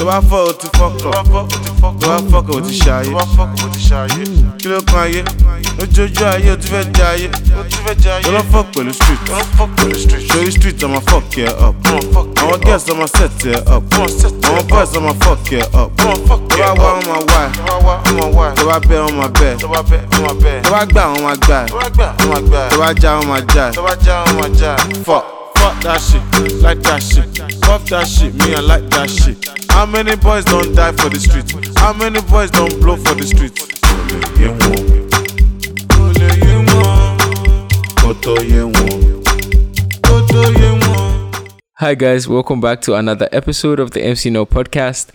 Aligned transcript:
tó 0.00 0.06
bá 0.06 0.20
fọ́ 0.20 0.48
o 0.48 0.52
ti 0.52 0.66
fọ́kàn 0.78 1.12
tó 2.00 2.08
bá 2.08 2.16
fọ́kàn 2.32 2.56
o 2.56 2.60
ti 2.60 2.72
ṣàyè 2.84 3.10
kí 4.58 4.68
ló 4.68 4.80
kan 4.86 5.00
ayé? 5.04 5.22
Lójoojú 5.78 6.24
ayé 6.32 6.50
o 6.52 6.56
ti 6.56 6.68
fẹ́ 6.72 6.84
jẹ 6.96 7.04
ayé. 7.12 7.28
Tó 8.24 8.30
lọ́ 8.32 8.42
fọ́ 8.52 8.62
pẹ̀lú 8.74 8.92
street. 8.92 9.20
Sórí 10.32 10.50
street 10.52 10.82
ọmọ 10.84 11.00
fuck 11.08 11.36
ẹ 11.38 11.48
up. 11.68 11.74
Àwọn 12.40 12.58
girls 12.66 12.86
ọmọ 12.92 13.06
set 13.16 13.44
ẹ 13.52 13.56
up. 13.76 13.82
Àwọn 14.48 14.64
boys 14.68 14.92
ọmọ 14.98 15.12
fuck 15.22 15.52
ẹ 15.52 15.62
up. 15.82 15.90
Tó 15.96 16.56
bá 16.58 16.72
wá 16.80 16.90
ọmọ 17.00 17.14
wá 17.32 17.42
tó 18.56 18.64
bá 18.66 18.78
bẹ 18.88 18.96
ọmọ 19.08 19.28
bẹ 19.40 19.56
tó 20.64 20.70
bá 20.70 20.84
gbà 20.84 21.02
ọmọ 21.14 21.30
gbà 21.46 21.58
tó 22.70 22.78
bá 22.80 22.92
já 23.02 23.10
ọmọ 23.20 23.36
já 23.54 23.64
fuck. 25.06 25.39
Fuck 25.60 25.82
that 25.82 26.00
shit, 26.00 26.62
like 26.62 26.80
that 26.84 27.02
shit. 27.02 27.28
Fuck 27.66 27.82
that 27.92 28.08
shit, 28.08 28.32
me 28.32 28.54
I 28.54 28.60
like 28.60 28.88
that 28.96 29.10
shit. 29.10 29.36
How 29.70 29.84
many 29.84 30.16
boys 30.16 30.42
don't 30.46 30.74
die 30.74 30.92
for 30.92 31.10
the 31.10 31.20
street? 31.20 31.52
How 31.76 31.92
many 31.92 32.22
boys 32.22 32.50
don't 32.50 32.80
blow 32.80 32.96
for 32.96 33.14
the 33.14 33.26
street? 33.26 33.52
Olè 34.00 34.16
yé 34.40 34.48
wọn. 34.56 34.80
Olè 36.00 36.28
yé 36.40 36.54
wọn. 36.64 37.20
Kó 38.00 38.14
tó 38.24 38.34
yé 38.40 38.64
wọn. 38.64 39.20
Kó 40.00 40.16
tó 40.32 40.40
yé 40.48 40.70
wọn. 40.80 41.52
Hi, 41.76 41.94
guys, 41.94 42.26
welcome 42.26 42.62
back 42.62 42.80
to 42.80 42.94
another 42.94 43.28
episode 43.30 43.80
of 43.80 43.90
the 43.90 44.00
McNel 44.00 44.48
podcast. 44.48 45.10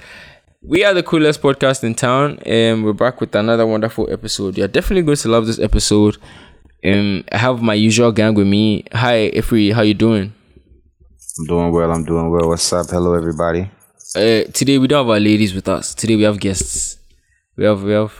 We 0.61 0.83
are 0.85 0.93
the 0.93 1.01
coolest 1.01 1.41
podcast 1.41 1.83
in 1.83 1.95
town, 1.95 2.37
and 2.45 2.85
we're 2.85 2.93
back 2.93 3.19
with 3.19 3.33
another 3.35 3.65
wonderful 3.65 4.07
episode. 4.11 4.59
You're 4.59 4.67
definitely 4.67 5.03
going 5.03 5.17
to 5.17 5.29
love 5.29 5.47
this 5.47 5.59
episode. 5.59 6.17
Um, 6.85 7.23
I 7.31 7.37
have 7.37 7.61
my 7.61 7.73
usual 7.73 8.11
gang 8.11 8.35
with 8.35 8.45
me. 8.45 8.85
Hi, 8.93 9.31
Ifri, 9.33 9.73
how 9.73 9.81
you 9.81 9.95
doing? 9.95 10.33
I'm 11.39 11.45
doing 11.47 11.71
well. 11.71 11.91
I'm 11.91 12.05
doing 12.05 12.29
well. 12.29 12.47
What's 12.49 12.71
up? 12.73 12.87
Hello, 12.89 13.15
everybody. 13.15 13.71
Uh, 14.15 14.43
today 14.53 14.77
we 14.77 14.87
don't 14.87 15.03
have 15.05 15.09
our 15.09 15.19
ladies 15.19 15.53
with 15.55 15.67
us. 15.67 15.95
Today 15.95 16.15
we 16.15 16.23
have 16.23 16.39
guests. 16.39 16.97
We 17.57 17.65
have 17.65 17.81
we 17.81 17.91
have 17.93 18.13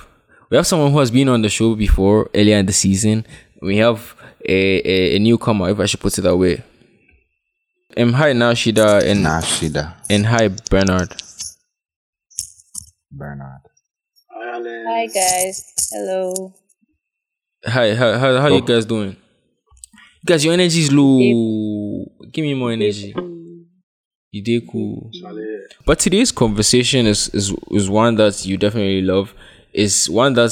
we 0.49 0.57
have 0.57 0.65
someone 0.65 0.91
who 0.91 0.99
has 0.99 1.11
been 1.11 1.29
on 1.29 1.43
the 1.43 1.49
show 1.49 1.75
before 1.75 2.29
earlier 2.33 2.57
in 2.57 2.65
the 2.65 2.73
season. 2.73 3.25
We 3.61 3.77
have 3.77 4.15
a, 4.43 4.81
a, 4.83 5.15
a 5.15 5.19
newcomer, 5.19 5.69
if 5.69 5.79
I 5.79 5.85
should 5.85 5.99
put 5.99 6.17
it 6.17 6.21
that 6.21 6.35
way. 6.35 6.63
Um, 7.97 8.13
hi 8.13 8.33
Naa 8.33 8.53
Shida 8.53 9.03
and 9.03 9.23
Naa 9.23 9.41
Shida 9.41 9.93
and 10.09 10.25
hi 10.25 10.47
Bernard. 10.69 11.15
Bernard. 13.11 13.61
Hi 14.31 15.05
guys. 15.05 15.71
Hello. 15.91 16.53
Hi, 17.67 17.95
how 17.95 18.19
how, 18.19 18.41
how 18.41 18.47
you 18.47 18.55
oh. 18.55 18.61
guys 18.61 18.85
doing? 18.85 19.15
Guys, 20.23 20.45
your 20.45 20.53
energy 20.53 20.81
is 20.81 20.91
low. 20.91 22.05
Give 22.31 22.43
me 22.43 22.53
more 22.53 22.71
energy. 22.71 23.13
You 24.31 24.43
did 24.43 24.67
cool. 24.71 25.09
But 25.85 25.97
today's 25.97 26.31
conversation 26.31 27.07
is, 27.07 27.29
is 27.29 27.55
is 27.71 27.89
one 27.89 28.15
that 28.15 28.45
you 28.45 28.57
definitely 28.57 29.01
love. 29.01 29.33
It's 29.73 30.07
one 30.07 30.33
that 30.33 30.51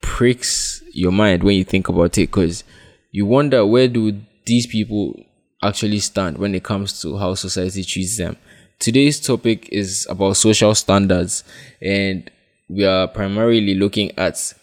pricks 0.00 0.82
your 0.92 1.12
mind 1.12 1.42
when 1.42 1.56
you 1.56 1.64
think 1.64 1.88
about 1.88 2.16
it 2.16 2.30
because 2.30 2.64
you 3.10 3.26
wonder 3.26 3.66
where 3.66 3.88
do 3.88 4.18
these 4.46 4.66
people 4.66 5.14
actually 5.62 5.98
stand 5.98 6.38
when 6.38 6.54
it 6.54 6.64
comes 6.64 7.00
to 7.02 7.18
how 7.18 7.34
society 7.34 7.84
treats 7.84 8.16
them. 8.16 8.36
Today's 8.78 9.20
topic 9.20 9.68
is 9.70 10.06
about 10.08 10.36
social 10.36 10.74
standards 10.74 11.44
and 11.82 12.30
we 12.68 12.84
are 12.84 13.06
primarily 13.08 13.74
looking 13.74 14.16
at 14.18 14.54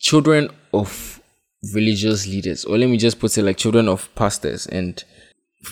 children 0.00 0.50
of 0.72 1.20
religious 1.74 2.26
leaders, 2.26 2.64
or 2.64 2.78
let 2.78 2.88
me 2.88 2.96
just 2.96 3.20
put 3.20 3.36
it 3.36 3.42
like 3.42 3.58
children 3.58 3.86
of 3.86 4.12
pastors. 4.14 4.66
And 4.66 5.02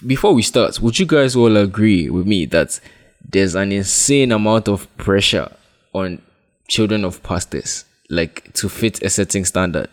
before 0.07 0.35
we 0.35 0.43
start, 0.43 0.81
would 0.81 0.99
you 0.99 1.07
guys 1.07 1.35
all 1.35 1.57
agree 1.57 2.11
with 2.11 2.27
me 2.27 2.45
that 2.47 2.79
there's 3.27 3.55
an 3.55 3.73
insane 3.73 4.31
amount 4.31 4.69
of 4.69 4.95
pressure 4.99 5.51
on 5.95 6.23
children 6.69 7.05
of 7.05 7.23
pastors, 7.23 7.85
like 8.11 8.53
to 8.55 8.69
fit 8.69 9.03
a 9.03 9.11
certain 9.11 9.45
standard? 9.45 9.89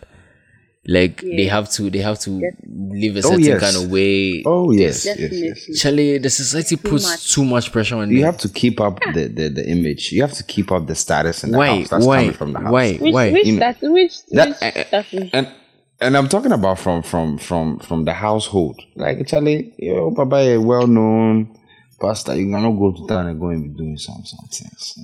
Like 0.88 1.20
they 1.22 1.46
have 1.46 1.68
to, 1.72 1.90
they 1.90 1.98
have 1.98 2.18
to 2.20 2.30
live 2.30 3.16
a 3.16 3.22
certain 3.22 3.40
yes. 3.40 3.60
kind 3.60 3.76
of 3.84 3.90
way. 3.90 4.44
Oh 4.46 4.70
yes, 4.70 5.04
yes, 5.04 5.18
yes. 5.18 5.32
yes. 5.68 5.80
Charlie, 5.80 6.18
the 6.18 6.30
society 6.30 6.76
puts 6.76 7.04
much. 7.04 7.32
too 7.34 7.44
much 7.44 7.72
pressure 7.72 7.96
on 7.96 8.10
You 8.10 8.18
them. 8.18 8.26
have 8.26 8.38
to 8.38 8.48
keep 8.48 8.80
up 8.80 9.00
the, 9.14 9.26
the, 9.26 9.48
the 9.48 9.68
image. 9.68 10.12
You 10.12 10.22
have 10.22 10.32
to 10.34 10.44
keep 10.44 10.70
up 10.70 10.86
the 10.86 10.94
status 10.94 11.42
in 11.42 11.50
the 11.50 11.58
Why? 11.58 11.78
house. 11.80 11.88
That's 11.90 12.06
Why? 12.06 12.18
coming 12.18 12.32
from 12.34 12.52
the 12.52 12.60
house. 12.60 12.70
Why? 12.72 12.92
Which 12.98 13.12
Why? 13.14 13.32
which 13.32 13.46
You 13.46 13.52
know, 13.54 13.58
that 13.60 13.76
which 13.82 14.26
that- 14.28 14.48
which 14.48 14.56
eh, 14.62 14.72
eh, 14.76 14.84
stuff 14.84 15.12
is 15.12 15.30
And 15.32 15.48
and 16.00 16.16
I'm 16.16 16.28
talking 16.28 16.52
about 16.52 16.78
from 16.78 17.02
from 17.02 17.38
from 17.38 17.78
from 17.80 18.04
the 18.04 18.12
household. 18.12 18.80
Like 18.94 19.18
actually, 19.18 19.74
yo, 19.78 20.12
Papa, 20.12 20.36
a 20.36 20.58
well 20.58 20.86
known 20.86 21.58
pastor. 22.00 22.36
You 22.36 22.44
cannot 22.48 22.72
go 22.78 22.92
to 22.92 23.06
town 23.08 23.26
and 23.26 23.40
go 23.40 23.48
and 23.48 23.62
be 23.64 23.70
doing 23.76 23.96
some 23.98 24.22
some 24.24 24.46
things. 24.52 24.94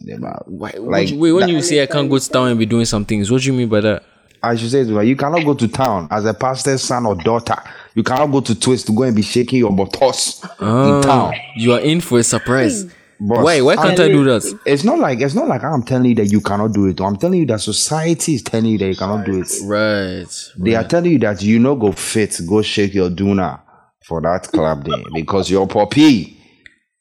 Why? 0.47 0.71
Like, 0.77 0.79
Like, 0.79 1.09
wait, 1.19 1.33
when 1.33 1.47
that- 1.47 1.51
you 1.51 1.61
say 1.63 1.83
I 1.83 1.87
can't 1.87 2.09
go 2.09 2.19
to 2.19 2.31
town 2.31 2.49
and 2.51 2.59
be 2.59 2.67
doing 2.67 2.85
some 2.85 3.05
things, 3.05 3.33
what 3.33 3.41
do 3.43 3.49
you 3.49 3.53
mean 3.53 3.69
by 3.69 3.81
that? 3.81 4.05
I 4.43 4.57
should 4.57 4.71
say 4.71 4.81
it 4.81 4.89
well, 4.89 5.05
you 5.05 5.17
cannot 5.17 5.45
go 5.45 5.55
to 5.55 5.69
town 5.69 6.09
as 6.11 6.25
a 6.25 6.35
pastor's 6.35 6.83
son 6.83 7.07
or 7.07 7.15
daughter. 7.15 7.57
You 7.95 8.03
cannot 8.03 8.27
go 8.27 8.41
to 8.41 8.59
twist 8.59 8.87
to 8.87 8.93
go 8.93 9.05
and 9.05 9.15
be 9.15 9.23
shaking 9.23 9.61
your 9.61 9.73
buttocks 9.73 10.43
in 10.43 10.49
oh, 10.61 11.03
town. 11.03 11.35
You 11.57 11.75
are 11.75 11.81
in 11.81 12.01
for 12.01 12.19
a 12.19 12.23
surprise. 12.23 12.85
Boss, 13.21 13.45
Why? 13.45 13.61
Why 13.61 13.77
can't 13.77 14.01
I 14.01 14.09
do 14.09 14.25
that? 14.25 14.61
It's 14.67 14.83
not 14.83 14.99
like 14.99 15.21
it's 15.21 15.35
not 15.35 15.47
like 15.47 15.63
I'm 15.63 15.85
telling 15.85 16.07
you 16.07 16.15
that 16.17 16.27
you 16.27 16.41
cannot 16.41 16.73
do 16.73 16.87
it. 16.87 17.01
I'm 17.01 17.17
telling 17.17 17.39
you 17.39 17.47
that 17.47 17.61
society 17.61 18.35
is 18.35 18.43
telling 18.43 18.67
you 18.73 18.79
that 18.79 18.89
you 18.89 18.97
cannot 18.97 19.25
do 19.25 19.41
it. 19.41 19.49
Right. 19.65 20.51
They 20.59 20.75
are 20.75 20.83
telling 20.85 21.13
you 21.13 21.19
that 21.21 21.41
you 21.41 21.61
know 21.61 21.77
go 21.77 21.93
fit, 21.93 22.41
go 22.49 22.63
shake 22.63 22.95
your 22.95 23.11
duna 23.11 23.61
for 24.07 24.21
that 24.23 24.49
club 24.49 24.85
day 24.85 25.05
because 25.15 25.49
your 25.49 25.69
puppy 25.69 26.37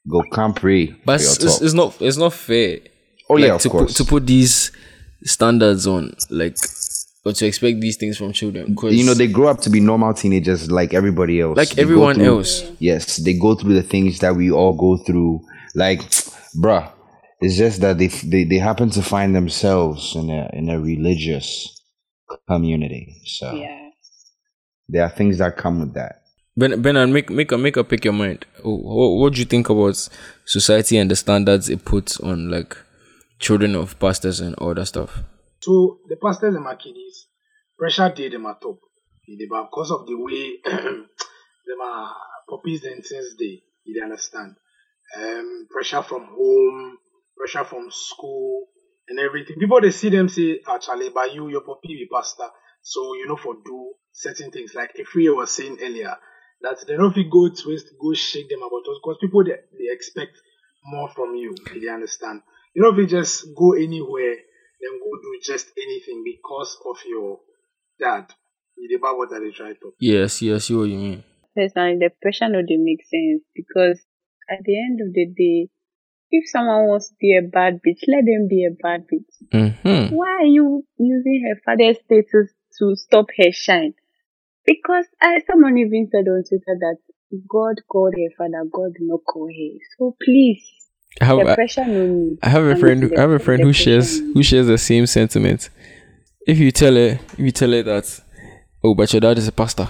go 0.07 0.23
come 0.31 0.53
pray 0.53 0.87
But 1.05 1.21
it's, 1.21 1.43
it's, 1.43 1.61
it's 1.61 1.73
not. 1.73 1.99
It's 1.99 2.17
not 2.17 2.33
fair. 2.33 2.79
Oh, 3.27 3.37
yeah, 3.37 3.45
Like, 3.47 3.55
of 3.55 3.61
to 3.61 3.69
course. 3.69 3.93
Put, 3.93 3.97
to 3.97 4.09
put 4.09 4.27
these 4.27 4.71
standards 5.23 5.87
on, 5.87 6.13
like, 6.29 6.57
or 7.23 7.33
to 7.33 7.45
expect 7.45 7.79
these 7.81 7.97
things 7.97 8.17
from 8.17 8.33
children, 8.33 8.73
because 8.73 8.95
you 8.95 9.05
know 9.05 9.13
they 9.13 9.27
grow 9.27 9.47
up 9.47 9.59
to 9.61 9.69
be 9.69 9.79
normal 9.79 10.13
teenagers 10.13 10.71
like 10.71 10.93
everybody 10.93 11.39
else. 11.39 11.57
Like 11.57 11.69
They 11.69 11.81
everyone 11.83 12.15
through- 12.15 12.25
else. 12.25 12.71
Yes, 12.79 13.17
they 13.17 13.33
go 13.33 13.55
through 13.55 13.75
the 13.75 13.83
things 13.83 14.19
that 14.19 14.35
we 14.35 14.51
all 14.51 14.73
go 14.73 14.97
through. 15.03 15.41
Like, 15.75 16.01
bruh, 16.57 16.91
it's 17.39 17.57
just 17.57 17.81
that 17.81 17.97
they 17.97 18.07
they, 18.07 18.43
they 18.43 18.57
happen 18.57 18.89
to 18.91 19.01
find 19.01 19.35
themselves 19.35 20.15
in 20.15 20.29
a 20.29 20.49
in 20.53 20.69
a 20.69 20.79
religious 20.79 21.81
community. 22.47 23.21
So 23.25 23.53
yeah. 23.53 23.89
there 24.89 25.03
are 25.03 25.09
things 25.09 25.37
that 25.37 25.57
come 25.57 25.79
with 25.79 25.93
that. 25.93 26.21
Ben 26.57 26.81
Bernard, 26.81 27.09
make 27.09 27.29
make 27.29 27.51
a 27.51 27.57
make 27.57 27.77
a 27.77 27.83
pick 27.83 28.03
your 28.03 28.13
mind. 28.13 28.45
What, 28.63 29.09
what 29.19 29.33
do 29.33 29.39
you 29.39 29.45
think 29.45 29.69
about 29.69 30.09
society 30.45 30.97
and 30.97 31.09
the 31.09 31.15
standards 31.15 31.69
it 31.69 31.85
puts 31.85 32.19
on 32.19 32.49
like 32.49 32.75
children 33.39 33.75
of 33.75 33.97
pastors 33.99 34.39
and 34.39 34.55
all 34.55 34.73
that 34.73 34.85
stuff? 34.87 35.23
So 35.61 35.99
the 36.07 36.15
pastors 36.17 36.55
and 36.55 36.79
kiddies, 36.79 37.27
pressure 37.77 38.09
did 38.09 38.33
them 38.33 38.45
at 38.47 38.61
top. 38.61 38.79
Because 39.27 39.91
of 39.91 40.07
the 40.07 40.15
way 40.15 40.57
them 40.65 41.81
are 41.83 42.15
puppies 42.49 42.83
and 42.83 43.03
things 43.05 43.35
they 43.37 43.63
you 43.85 44.03
understand. 44.03 44.55
Um 45.17 45.67
pressure 45.69 46.01
from 46.01 46.25
home, 46.25 46.97
pressure 47.37 47.63
from 47.63 47.89
school 47.91 48.67
and 49.07 49.19
everything. 49.19 49.57
People 49.59 49.81
they 49.81 49.91
see 49.91 50.09
them 50.09 50.27
say, 50.29 50.59
actually, 50.67 51.09
by 51.09 51.25
you, 51.33 51.49
your 51.49 51.61
puppy 51.61 51.89
be 51.89 52.07
pastor. 52.11 52.47
So 52.81 53.13
you 53.15 53.27
know 53.27 53.37
for 53.37 53.55
do 53.63 53.93
certain 54.11 54.51
things. 54.51 54.73
Like 54.75 54.91
if 54.95 55.13
we 55.15 55.29
were 55.29 55.45
saying 55.45 55.77
earlier 55.81 56.15
that 56.61 56.77
they 56.87 56.95
don't 56.95 57.13
fit 57.13 57.29
go 57.29 57.49
twist, 57.49 57.87
go 58.01 58.13
shake 58.13 58.49
them 58.49 58.61
about 58.63 58.87
us 58.89 58.99
because 59.03 59.17
people 59.21 59.43
they, 59.43 59.57
they 59.77 59.91
expect 59.91 60.37
more 60.85 61.09
from 61.09 61.35
you. 61.35 61.55
You 61.75 61.91
understand? 61.91 62.41
You 62.73 62.81
know 62.81 62.89
if 62.91 62.97
you 62.97 63.07
just 63.07 63.45
go 63.55 63.73
anywhere 63.73 64.35
then 64.81 64.99
go 64.99 65.11
do 65.21 65.39
just 65.43 65.71
anything 65.77 66.23
because 66.25 66.77
of 66.85 66.97
your 67.07 67.39
dad. 67.99 68.33
You 68.77 68.97
about 68.97 69.17
what 69.17 69.31
are 69.31 69.39
they 69.39 69.51
trying 69.51 69.75
to 69.75 69.93
Yes, 69.99 70.41
yes, 70.41 70.65
see 70.65 70.75
what 70.75 70.89
you 70.89 70.97
mean. 70.97 71.23
Personally, 71.55 71.97
the 71.99 72.09
pressure 72.21 72.49
no 72.49 72.61
they 72.61 72.77
make 72.77 73.03
sense 73.05 73.43
because 73.53 73.99
at 74.49 74.63
the 74.65 74.77
end 74.77 75.01
of 75.01 75.13
the 75.13 75.27
day, 75.27 75.69
if 76.31 76.49
someone 76.49 76.87
wants 76.87 77.09
to 77.09 77.15
be 77.19 77.37
a 77.37 77.41
bad 77.41 77.81
bitch, 77.85 78.01
let 78.07 78.25
them 78.25 78.47
be 78.49 78.65
a 78.65 78.71
bad 78.71 79.05
bitch. 79.05 79.31
Mm-hmm. 79.53 80.15
Why 80.15 80.29
are 80.41 80.45
you 80.45 80.85
using 80.97 81.45
her 81.47 81.61
father's 81.65 81.97
status 82.05 82.53
to 82.79 82.95
stop 82.95 83.27
her 83.37 83.51
shine? 83.51 83.93
Because 84.65 85.05
I 85.21 85.41
someone 85.45 85.77
even 85.77 86.09
said 86.11 86.29
on 86.29 86.43
Twitter 86.47 86.77
that 86.79 86.97
God 87.49 87.75
called 87.89 88.15
her 88.15 88.35
father, 88.37 88.63
God 88.71 88.93
did 88.93 89.07
not 89.07 89.21
call 89.27 89.47
her. 89.47 89.79
So 89.97 90.15
please, 90.23 90.63
I 91.19 91.25
have, 91.25 91.39
I, 91.39 91.83
no. 91.87 92.37
I 92.41 92.49
have 92.49 92.63
a 92.63 92.75
friend. 92.77 93.11
I 93.17 93.21
have 93.21 93.31
a 93.31 93.39
friend 93.39 93.61
who 93.63 93.73
shares 93.73 94.19
who 94.19 94.41
shares 94.43 94.67
the 94.67 94.77
same 94.77 95.05
sentiment. 95.05 95.69
If 96.47 96.57
you 96.57 96.71
tell 96.71 96.93
her, 96.93 97.19
if 97.33 97.39
you 97.39 97.51
tell 97.51 97.71
her 97.71 97.83
that, 97.83 98.21
oh, 98.83 98.95
but 98.95 99.11
your 99.11 99.19
dad 99.19 99.37
is 99.37 99.47
a 99.47 99.51
pastor, 99.51 99.87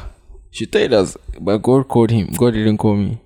she 0.49 0.65
tell 0.65 0.81
you 0.81 0.87
that, 0.89 1.15
but 1.39 1.59
God 1.59 1.87
called 1.87 2.11
him. 2.11 2.27
God 2.35 2.53
didn't 2.53 2.77
call 2.77 2.95
me. 2.95 3.19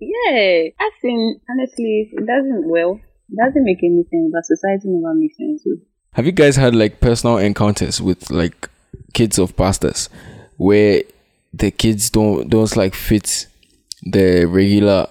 Yeah, 0.00 0.68
I 0.78 0.90
think 1.00 1.42
honestly, 1.48 2.10
it 2.12 2.26
doesn't 2.26 2.68
well, 2.68 3.00
it 3.30 3.36
doesn't 3.44 3.64
make 3.64 3.78
any 3.82 4.02
sense. 4.10 4.30
But 4.32 4.44
society 4.46 4.88
never 4.88 5.14
makes 5.14 5.36
sense. 5.36 5.62
So, 5.62 5.76
Have 6.12 6.26
you 6.26 6.32
guys 6.32 6.56
had 6.56 6.74
like 6.74 7.00
personal 7.00 7.38
encounters 7.38 8.00
with 8.00 8.30
like 8.30 8.68
kids 9.12 9.38
of 9.38 9.56
pastors, 9.56 10.08
where 10.56 11.02
the 11.52 11.70
kids 11.70 12.10
don't 12.10 12.48
don't 12.48 12.74
like 12.76 12.94
fit 12.94 13.46
the 14.02 14.44
regular 14.46 15.06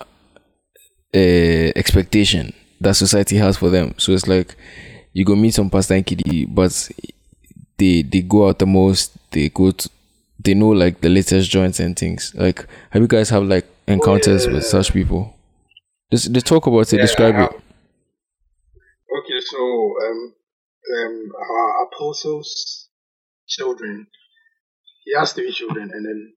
uh, 1.15 1.71
expectation 1.75 2.53
that 2.81 2.95
society 2.95 3.37
has 3.37 3.57
for 3.57 3.69
them. 3.69 3.95
So 3.97 4.11
it's 4.11 4.27
like 4.27 4.55
you 5.13 5.25
go 5.25 5.35
meet 5.35 5.53
some 5.53 5.69
pastor 5.69 5.95
and 5.95 6.05
kiddie, 6.05 6.45
but 6.45 6.89
they 7.77 8.01
they 8.01 8.21
go 8.21 8.49
out 8.49 8.59
the 8.59 8.65
most. 8.65 9.17
They 9.31 9.49
go 9.49 9.71
to 9.71 9.89
they 10.43 10.53
know 10.53 10.69
like 10.69 11.01
the 11.01 11.09
latest 11.09 11.49
joints 11.49 11.79
and 11.79 11.97
things. 11.97 12.33
Like, 12.35 12.67
have 12.91 13.01
you 13.01 13.07
guys 13.07 13.29
have 13.29 13.43
like 13.43 13.65
encounters 13.87 14.47
with 14.47 14.65
such 14.65 14.93
people? 14.93 15.33
Just 16.11 16.33
they 16.33 16.39
talk 16.41 16.67
about 16.67 16.91
it, 16.93 16.97
Yeah, 16.97 17.01
describe 17.01 17.35
it. 17.35 17.51
Okay, 19.17 19.39
so 19.41 19.57
um, 19.57 20.33
um, 20.97 21.31
our 21.39 21.87
apostles' 21.87 22.89
children, 23.47 24.07
he 25.03 25.13
has 25.17 25.33
three 25.33 25.51
children, 25.51 25.89
and 25.91 26.05
then 26.05 26.33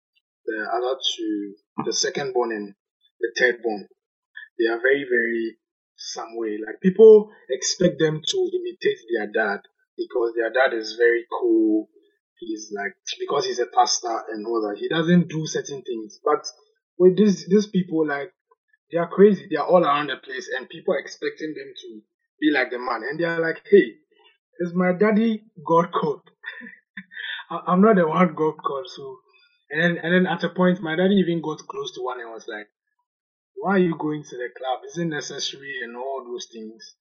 the 0.46 0.66
other 0.72 0.98
two, 1.16 1.54
the 1.84 1.92
second 1.92 2.32
born 2.32 2.52
and 2.52 2.74
the 3.20 3.32
third 3.38 3.62
born, 3.62 3.88
they 4.58 4.66
are 4.66 4.80
very, 4.80 5.04
very 5.08 5.56
some 5.96 6.36
way. 6.36 6.58
Like 6.64 6.80
people 6.80 7.30
expect 7.50 7.98
them 7.98 8.20
to 8.24 8.38
imitate 8.54 8.98
their 9.16 9.26
dad 9.28 9.60
because 9.96 10.32
their 10.36 10.50
dad 10.52 10.76
is 10.76 10.94
very 10.98 11.24
cool. 11.40 11.88
He's 12.38 12.72
like 12.74 12.94
because 13.18 13.46
he's 13.46 13.58
a 13.58 13.66
pastor 13.66 14.16
and 14.30 14.46
all 14.46 14.62
that. 14.68 14.78
He 14.78 14.88
doesn't 14.88 15.28
do 15.28 15.46
certain 15.46 15.82
things. 15.82 16.20
But 16.24 16.46
with 16.98 17.16
these 17.16 17.46
these 17.48 17.66
people, 17.66 18.06
like 18.06 18.32
they 18.92 18.98
are 18.98 19.08
crazy. 19.08 19.46
They 19.50 19.56
are 19.56 19.66
all 19.66 19.84
around 19.84 20.08
the 20.08 20.16
place, 20.16 20.48
and 20.56 20.68
people 20.68 20.94
are 20.94 21.00
expecting 21.00 21.54
them 21.54 21.72
to 21.82 22.00
be 22.40 22.50
like 22.52 22.70
the 22.70 22.78
man. 22.78 23.02
And 23.08 23.18
they 23.20 23.24
are 23.24 23.40
like, 23.40 23.62
hey, 23.70 23.94
is 24.60 24.74
my 24.74 24.92
daddy 24.92 25.44
God 25.66 25.90
called? 25.92 26.22
I'm 27.50 27.80
not 27.82 27.96
the 27.96 28.08
one 28.08 28.34
God 28.34 28.56
called. 28.64 28.86
So, 28.94 29.18
and 29.70 29.82
then, 29.82 30.04
and 30.04 30.14
then 30.14 30.32
at 30.32 30.44
a 30.44 30.48
point, 30.50 30.80
my 30.82 30.96
daddy 30.96 31.16
even 31.16 31.42
got 31.42 31.58
close 31.68 31.92
to 31.94 32.02
one 32.02 32.20
and 32.20 32.30
was 32.30 32.46
like, 32.48 32.68
why 33.60 33.74
are 33.76 33.78
you 33.78 33.96
going 33.98 34.22
to 34.22 34.36
the 34.36 34.48
club? 34.56 34.80
Is 34.86 34.98
it 34.98 35.06
necessary 35.06 35.80
and 35.82 35.96
all 35.96 36.24
those 36.26 36.46
things? 36.52 36.94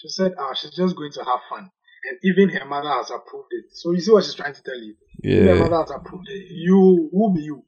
She 0.00 0.08
said, 0.08 0.32
ah, 0.38 0.54
she's 0.54 0.74
just 0.74 0.96
going 0.96 1.12
to 1.12 1.24
have 1.24 1.40
fun. 1.48 1.70
And 2.08 2.18
even 2.22 2.48
her 2.56 2.64
mother 2.66 2.88
has 2.88 3.10
approved 3.10 3.48
it. 3.50 3.66
So 3.72 3.92
you 3.92 4.00
see 4.00 4.12
what 4.12 4.24
she's 4.24 4.34
trying 4.34 4.54
to 4.54 4.62
tell 4.62 4.78
you? 4.80 4.94
Even 5.24 5.46
her 5.46 5.54
Yeah, 5.54 5.68
mother 5.68 5.76
has 5.76 5.90
approved 5.90 6.28
it. 6.28 6.46
You, 6.50 7.10
who 7.12 7.34
be 7.34 7.42
you? 7.42 7.64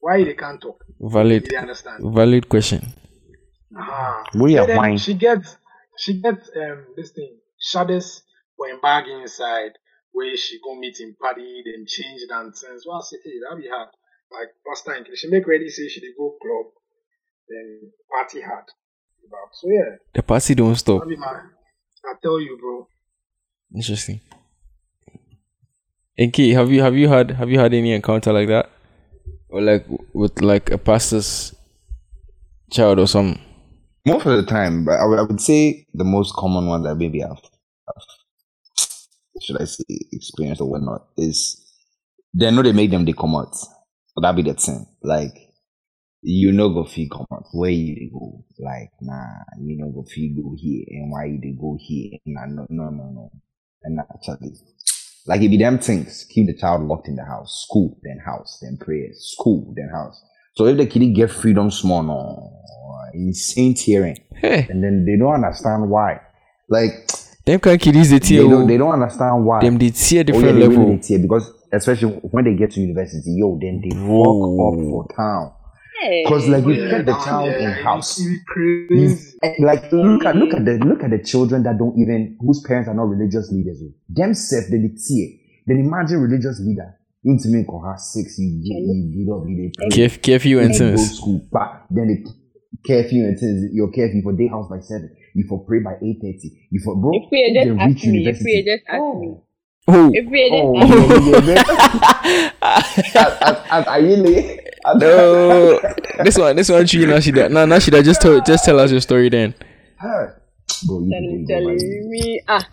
Why 0.00 0.22
they 0.24 0.34
can't 0.34 0.60
talk? 0.60 0.84
valid, 1.00 1.50
You 1.50 1.58
understand? 1.58 2.02
valid 2.14 2.48
question. 2.48 2.92
Ah. 3.76 4.22
We 4.34 4.56
are 4.58 4.62
And 4.62 4.68
then 4.68 4.76
fine. 4.76 4.98
She 4.98 5.14
gets 5.14 5.56
she 5.98 6.20
gets 6.20 6.50
um 6.56 6.86
this 6.96 7.10
thing 7.12 7.36
shadows 7.60 8.22
when 8.56 8.80
bag 8.80 9.08
inside 9.08 9.72
where 10.12 10.36
she 10.36 10.58
go 10.62 10.74
meet 10.74 11.00
him 11.00 11.16
party 11.20 11.62
then 11.64 11.84
change 11.86 12.20
nonsense. 12.28 12.84
Well 12.86 12.98
I 12.98 13.00
say 13.02 13.16
hey 13.24 13.32
that 13.48 13.56
be 13.60 13.68
hard. 13.68 13.88
Like 14.30 14.48
pastor 14.66 14.92
and 14.92 15.06
she 15.16 15.28
make 15.28 15.46
ready 15.46 15.68
say 15.68 15.88
she 15.88 16.00
dey 16.00 16.12
go 16.18 16.36
club 16.42 16.66
then 17.52 17.92
party 18.10 18.40
hard. 18.40 18.64
So 19.52 19.68
yeah, 19.68 19.96
The 20.14 20.22
party 20.22 20.54
don't 20.54 20.74
stop. 20.76 21.02
that 21.02 21.08
be 21.08 21.16
my 21.16 21.26
I 21.26 22.14
tell 22.22 22.40
you 22.40 22.58
bro. 22.60 22.88
Interesting. 23.74 24.20
Enki, 26.18 26.52
have 26.52 26.70
you 26.70 26.82
have 26.82 26.94
you 26.96 27.08
had 27.08 27.30
have 27.30 27.48
you 27.50 27.58
had 27.58 27.72
any 27.72 27.92
encounter 27.92 28.32
like 28.32 28.48
that, 28.48 28.70
or 29.48 29.62
like 29.62 29.86
with 30.12 30.40
like 30.42 30.70
a 30.70 30.78
pastor's 30.78 31.54
child 32.70 32.98
or 32.98 33.06
something? 33.06 33.40
Most 34.04 34.26
of 34.26 34.36
the 34.36 34.44
time, 34.44 34.84
but 34.84 34.98
I 34.98 35.04
would, 35.06 35.18
I 35.18 35.22
would 35.22 35.40
say 35.40 35.86
the 35.94 36.04
most 36.04 36.34
common 36.34 36.66
one 36.66 36.82
that 36.82 36.96
maybe 36.96 37.22
I've, 37.22 37.30
I've 37.88 39.40
should 39.40 39.60
I 39.62 39.64
say 39.64 39.84
experienced 40.12 40.60
or 40.60 40.68
whatnot 40.68 41.06
is 41.16 41.58
they 42.34 42.50
know 42.50 42.62
they 42.62 42.72
make 42.72 42.90
them 42.90 43.04
they 43.04 43.12
come 43.12 43.34
out. 43.36 43.56
But 44.14 44.22
that 44.22 44.36
be 44.36 44.42
the 44.42 44.54
thing. 44.54 44.86
Like 45.02 45.51
you 46.22 46.52
know 46.52 46.70
go 46.70 46.84
fee 46.84 47.08
come 47.10 47.26
out. 47.32 47.44
Where 47.52 47.70
you 47.70 47.94
dey 47.94 48.10
go? 48.12 48.44
Like 48.58 48.90
nah, 49.00 49.42
you 49.60 49.76
know 49.78 49.90
go 49.90 50.04
fee 50.08 50.34
go 50.36 50.54
here 50.56 50.84
and 50.90 51.10
why 51.12 51.26
you 51.26 51.40
they 51.42 51.56
go 51.60 51.76
here? 51.80 52.18
Nah, 52.26 52.46
no 52.46 52.66
no 52.70 52.90
no 52.90 53.10
no. 53.10 53.30
And 53.82 53.98
actually 54.00 54.52
like 55.26 55.40
it 55.42 55.48
be 55.48 55.56
them 55.56 55.78
things. 55.78 56.24
Keep 56.30 56.46
the 56.46 56.54
child 56.56 56.82
locked 56.82 57.08
in 57.08 57.16
the 57.16 57.24
house. 57.24 57.64
School, 57.68 57.98
then 58.02 58.18
house, 58.24 58.58
then 58.62 58.76
prayers. 58.76 59.34
School, 59.38 59.72
then 59.76 59.88
house. 59.92 60.20
So 60.54 60.66
if 60.66 60.76
the 60.76 60.86
kiddie 60.86 61.12
get 61.12 61.30
freedom 61.30 61.70
small, 61.70 62.02
no 62.02 62.58
insane 63.14 63.74
tearing 63.74 64.16
Hey, 64.34 64.66
and 64.70 64.82
then 64.82 65.04
they 65.04 65.16
don't 65.18 65.34
understand 65.34 65.88
why. 65.90 66.20
Like 66.68 67.08
them 67.44 67.60
kind 67.60 67.80
kiddies 67.80 68.10
they 68.10 68.18
they 68.18 68.26
tear. 68.28 68.42
don't, 68.42 68.62
oh. 68.62 68.66
they 68.66 68.76
don't 68.78 68.92
understand 68.92 69.44
why. 69.44 69.60
Them 69.60 69.78
they 69.78 69.90
tear 69.90 70.20
Oh, 70.20 70.20
yeah, 70.20 70.22
different 70.24 70.54
they 70.58 70.66
level. 70.68 70.86
really 70.86 70.98
tear 70.98 71.18
because 71.18 71.52
especially 71.72 72.12
when 72.30 72.44
they 72.44 72.54
get 72.54 72.70
to 72.72 72.80
university, 72.80 73.34
yo, 73.36 73.58
then 73.60 73.80
they 73.82 73.90
fuck 73.90 74.00
up 74.06 74.74
for 74.78 75.06
town. 75.16 75.52
Hey. 76.02 76.24
Cause 76.26 76.48
like 76.48 76.64
you 76.66 76.72
Yeah, 76.74 76.90
kept 76.90 77.06
the 77.06 77.12
child 77.24 77.48
there, 77.50 77.58
in 77.60 77.84
house. 77.84 78.18
it 78.20 78.28
be 78.28 78.38
crazy. 78.46 79.38
And, 79.42 79.54
like 79.64 79.92
look 79.92 80.24
at 80.24 80.34
look 80.36 80.52
at 80.54 80.64
the 80.64 80.72
look 80.84 81.02
at 81.04 81.10
the 81.10 81.22
children 81.22 81.62
that 81.62 81.78
don't 81.78 81.96
even 81.98 82.36
whose 82.40 82.60
parents 82.66 82.88
are 82.88 82.94
not 82.94 83.08
religious 83.08 83.50
leaders. 83.52 83.80
oh. 83.84 83.92
Themselves 84.08 84.68
they 84.70 84.78
dey 84.78 84.94
tear. 84.98 85.28
Then 85.66 85.78
imagine 85.86 86.18
religious 86.18 86.60
leader. 86.60 86.98
Into 87.24 87.48
me 87.48 87.62
call 87.64 87.84
ah, 87.86 87.92
her 87.92 87.98
six, 87.98 88.36
you 88.38 88.50
you 88.62 89.10
you 89.14 89.34
up, 89.34 89.44
you 89.48 89.56
dey 89.56 89.70
pray. 89.78 90.08
Curf- 90.08 90.20
curfew 90.22 90.58
and 90.58 90.74
you 90.74 90.78
go 90.80 90.86
things. 90.96 91.16
school, 91.18 91.40
back. 91.52 91.86
Then 91.88 92.08
they 92.08 92.18
curfew 92.84 93.24
and 93.26 93.38
things. 93.38 93.72
Your 93.72 93.92
curfew 93.92 94.22
for 94.22 94.32
day 94.32 94.48
house 94.48 94.66
by 94.68 94.80
seven. 94.80 95.14
You 95.34 95.44
for 95.48 95.64
pray 95.64 95.78
by 95.80 95.94
eight 96.02 96.18
thirty. 96.20 96.50
You 96.70 96.80
for 96.84 96.96
bro. 96.96 97.12
If 97.14 97.30
we 97.30 97.54
just 97.54 97.78
ask 97.78 97.88
me, 97.88 97.92
if 97.94 98.04
university. 98.04 98.44
we 98.44 98.64
just 98.64 98.82
ask 98.88 99.00
Oh. 99.00 99.20
me, 99.20 99.36
Oh, 99.88 100.10
if 100.12 100.26
we 100.30 100.50
just 100.50 100.62
Oh, 100.62 100.78
ask 100.78 100.90
me, 100.90 101.30
yeah, 101.30 101.40
yeah, 101.46 102.52
yeah. 102.52 102.52
As- 102.62 103.58
as- 103.70 103.86
Are 103.86 104.00
you 104.00 104.16
late? 104.16 104.60
No. 104.96 105.78
this 106.24 106.36
one, 106.38 106.56
this 106.56 106.68
one, 106.68 106.84
you 106.88 107.06
Naa 107.06 107.18
Shida. 107.18 107.50
Nah, 107.50 107.64
Naa 107.66 107.76
Shida, 107.78 108.02
just 108.04 108.20
tell, 108.20 108.40
just 108.42 108.64
tell 108.64 108.78
us 108.80 108.90
your 108.90 109.00
story 109.00 109.28
then. 109.28 109.54
Bro, 110.00 111.00
you 111.00 111.10
telling, 111.10 111.46
can 111.46 111.46
go 111.46 111.54
by 111.54 111.76
telling 111.76 112.10
me, 112.10 112.40
ah, 112.48 112.68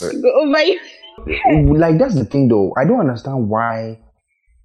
go 0.00 0.30
over 0.42 0.62
you. 0.62 0.80
you. 1.26 1.76
Like 1.76 1.98
that's 1.98 2.14
the 2.14 2.24
thing 2.24 2.48
though. 2.48 2.72
I 2.76 2.84
don't 2.84 3.00
understand 3.00 3.48
why. 3.48 3.98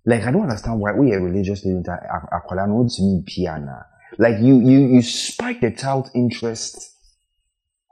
Like 0.05 0.23
I 0.23 0.31
don't 0.31 0.43
understand 0.43 0.79
why 0.79 0.91
we 0.93 1.11
are 1.13 1.21
religious 1.21 1.59
students. 1.61 1.89
Akwala 1.89 2.67
no 2.67 2.87
to 2.87 3.01
me 3.03 3.23
piano. 3.25 3.81
Like 4.17 4.35
you, 4.41 4.59
you, 4.59 4.79
you 4.95 5.01
spike 5.01 5.61
the 5.61 5.71
child's 5.71 6.09
interest 6.15 6.77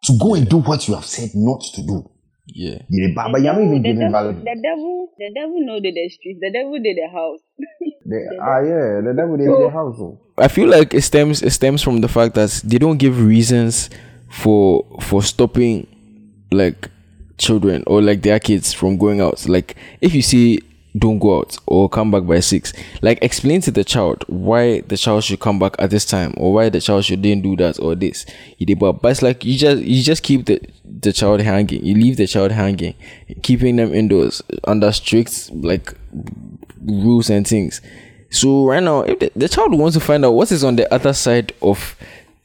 to 0.03 0.13
go 0.19 0.35
and 0.35 0.47
do 0.49 0.57
what 0.57 0.87
you 0.87 0.95
have 0.95 1.05
said 1.05 1.29
not 1.35 1.61
to 1.75 1.81
do. 1.85 2.09
Yeah. 2.47 2.79
You 2.89 3.07
dey- 3.07 3.13
But 3.15 3.31
but 3.31 3.39
The 3.39 3.43
you're 3.45 3.53
not 3.53 3.61
even 3.63 3.81
devil- 3.83 3.93
the 3.93 3.99
devil, 3.99 4.11
valid. 4.11 4.35
the 4.41 4.61
devil, 4.63 5.09
the 5.17 5.31
devil 5.35 5.65
know 5.65 5.79
did 5.79 5.95
the 5.95 6.09
street, 6.09 6.37
the 6.41 6.51
devil 6.51 6.79
did 6.81 6.97
the 6.97 7.07
house. 7.11 7.39
The- 8.07 8.37
Ah 8.41 8.59
yeah, 8.61 9.01
the 9.01 9.13
devil 9.15 9.35
is 9.39 9.47
the 9.47 9.69
house. 9.69 9.97
oh. 9.99 10.17
I 10.37 10.47
feel 10.47 10.69
like 10.69 10.93
it 10.93 11.01
stems 11.01 11.41
it 11.41 11.49
stems 11.51 11.81
from 11.81 12.01
the 12.01 12.07
fact 12.07 12.35
that 12.35 12.61
they 12.63 12.77
don't 12.77 12.97
give 12.97 13.19
reasons 13.21 13.89
for 14.29 14.85
for 15.01 15.21
stopping 15.23 15.87
like 16.51 16.89
children 17.37 17.83
or 17.87 18.01
like 18.01 18.21
their 18.21 18.39
kids 18.39 18.71
from 18.73 18.97
going 18.97 19.19
out. 19.19 19.47
Like 19.49 19.75
if 20.01 20.13
you 20.15 20.21
see 20.21 20.59
don't 20.97 21.19
go 21.19 21.39
out 21.39 21.57
or 21.67 21.87
come 21.89 22.09
back 22.09 22.25
by 22.25 22.39
six, 22.39 22.73
like 23.01 23.19
explain 23.21 23.61
to 23.61 23.71
the 23.71 23.83
child 23.83 24.23
why 24.27 24.81
the 24.81 24.97
child 24.97 25.23
should 25.23 25.39
come 25.39 25.59
back 25.59 25.75
at 25.77 25.89
this 25.89 26.05
time 26.05 26.33
or 26.37 26.53
why 26.53 26.69
the 26.69 26.79
child 26.81 27.03
shouldn't 27.05 27.43
do 27.43 27.55
that 27.57 27.79
or 27.79 27.93
this. 27.95 28.25
You 28.57 28.65
did, 28.65 28.79
But 28.79 29.01
but 29.01 29.09
it's 29.11 29.21
like 29.21 29.43
you 29.43 29.57
just 29.57 29.83
you 29.83 30.01
just 30.01 30.23
keep 30.23 30.45
the 30.45 30.59
the 30.85 31.11
child 31.11 31.41
hanging. 31.41 31.83
You 31.83 31.93
leave 31.95 32.17
the 32.17 32.25
child 32.27 32.51
hanging, 32.51 32.95
keeping 33.43 33.75
them 33.75 33.93
indoors 33.93 34.41
under 34.63 34.91
strict 34.91 35.51
like 35.51 35.93
rules 36.85 37.29
and 37.29 37.47
things. 37.47 37.81
So 38.29 38.65
right 38.65 38.83
now, 38.83 39.01
if 39.01 39.19
the, 39.19 39.31
the 39.35 39.49
child 39.49 39.73
wants 39.73 39.95
to 39.97 40.01
find 40.03 40.25
out 40.25 40.31
what 40.33 40.51
is 40.51 40.63
on 40.63 40.75
the 40.75 40.91
other 40.93 41.13
side 41.13 41.53
of 41.61 41.95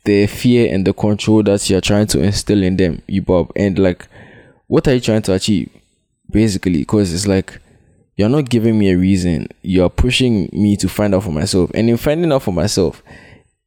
the 0.04 0.26
fear 0.26 0.72
and 0.72 0.86
the 0.86 0.92
control 0.92 1.42
that 1.44 1.68
you're 1.68 1.80
trying 1.80 2.06
to 2.08 2.20
instill 2.22 2.62
in 2.62 2.76
them, 2.76 3.02
you 3.06 3.22
Bob, 3.22 3.50
and 3.56 3.78
like, 3.78 4.06
what 4.68 4.86
are 4.88 4.94
you 4.94 5.00
trying 5.00 5.22
to 5.22 5.34
achieve, 5.34 5.70
basically? 6.30 6.78
Because 6.78 7.12
it's 7.12 7.26
like 7.26 7.60
you're 8.16 8.28
not 8.28 8.48
giving 8.48 8.78
me 8.78 8.90
a 8.90 8.96
reason. 8.96 9.48
You're 9.62 9.90
pushing 9.90 10.48
me 10.52 10.76
to 10.76 10.88
find 10.88 11.14
out 11.14 11.24
for 11.24 11.32
myself, 11.32 11.70
and 11.74 11.88
in 11.90 11.96
finding 11.96 12.32
out 12.32 12.42
for 12.42 12.52
myself, 12.52 13.02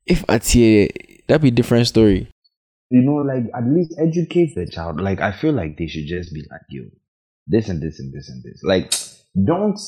if 0.05 0.24
I 0.29 0.38
tear, 0.38 0.88
that'd 1.27 1.41
be 1.41 1.48
a 1.50 1.51
different 1.51 1.88
story. 1.88 2.27
you 2.89 3.01
know, 3.01 3.15
like 3.15 3.45
at 3.55 3.65
least 3.67 3.95
educate 4.00 4.55
the 4.55 4.67
child. 4.69 5.01
Like 5.01 5.19
I 5.19 5.31
feel 5.31 5.53
like 5.53 5.77
they 5.77 5.88
should 5.88 6.05
just 6.07 6.34
be 6.34 6.43
like 6.51 6.62
you, 6.69 6.91
this 7.48 7.67
and 7.69 7.81
this 7.81 8.00
and 8.00 8.13
this 8.13 8.29
and 8.29 8.43
this. 8.43 8.62
Like 8.63 8.93
don't 9.43 9.79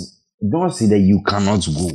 don't 0.41 0.71
say 0.73 0.87
that 0.87 0.99
you 0.99 1.21
cannot 1.25 1.65
go 1.73 1.89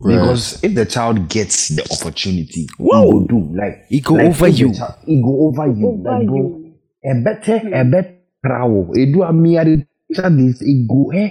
because 0.00 0.62
if 0.62 0.74
the 0.74 0.84
child 0.84 1.28
gets 1.28 1.68
the 1.68 1.82
opportunity, 1.90 2.66
he 2.78 2.84
go 2.90 3.26
do 3.26 3.38
like 3.56 3.86
He 3.88 4.00
go 4.00 4.14
like, 4.14 4.26
over 4.26 4.48
you. 4.48 4.74
child- 4.74 4.94
he 5.06 5.22
go 5.22 5.46
over 5.48 5.66
you, 5.68 5.88
Over 5.88 6.18
like 6.18 6.26
bro. 6.26 6.36
you. 6.36 6.74
A 7.10 7.22
better, 7.22 7.56
a 7.72 7.84
better 7.84 8.16
travel. 8.44 8.90
He 8.94 9.12
do 9.12 9.22
a 9.22 9.32
mere 9.32 9.64
this. 9.64 10.60
He 10.60 10.86
go 10.88 11.10
eh. 11.14 11.30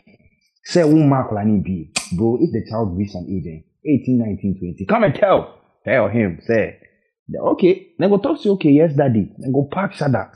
Say 0.63 0.83
one 0.83 1.09
mark 1.09 1.31
like 1.31 1.45
be 1.63 1.91
bro. 2.15 2.37
If 2.41 2.51
the 2.51 2.65
child 2.69 2.97
reach 2.97 3.11
an 3.13 3.27
age, 3.29 3.45
eh, 3.85 3.99
18, 4.01 4.17
19, 4.17 4.57
20, 4.59 4.85
come 4.85 5.03
and 5.03 5.13
tell, 5.15 5.59
tell 5.83 6.07
him, 6.07 6.39
say, 6.47 6.77
okay, 7.37 7.87
then 7.99 8.09
go 8.09 8.17
talk 8.17 8.37
to 8.41 8.47
you, 8.47 8.51
okay, 8.53 8.69
yes, 8.71 8.93
daddy. 8.95 9.29
Then 9.37 9.51
go 9.51 9.67
park 9.71 9.93
Shada. 9.93 10.29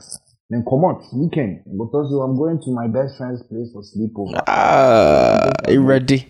Then 0.50 0.64
come 0.68 0.84
out, 0.86 1.02
weekend. 1.12 1.62
Then 1.66 1.76
go 1.76 1.86
talk 1.88 2.10
you, 2.10 2.20
I'm 2.22 2.36
going 2.36 2.58
to 2.62 2.70
my 2.70 2.86
best 2.86 3.18
friend's 3.18 3.42
place 3.42 3.68
for 3.72 3.82
sleepover. 3.82 4.42
Ah, 4.46 5.50
you 5.68 5.82
ready? 5.82 6.26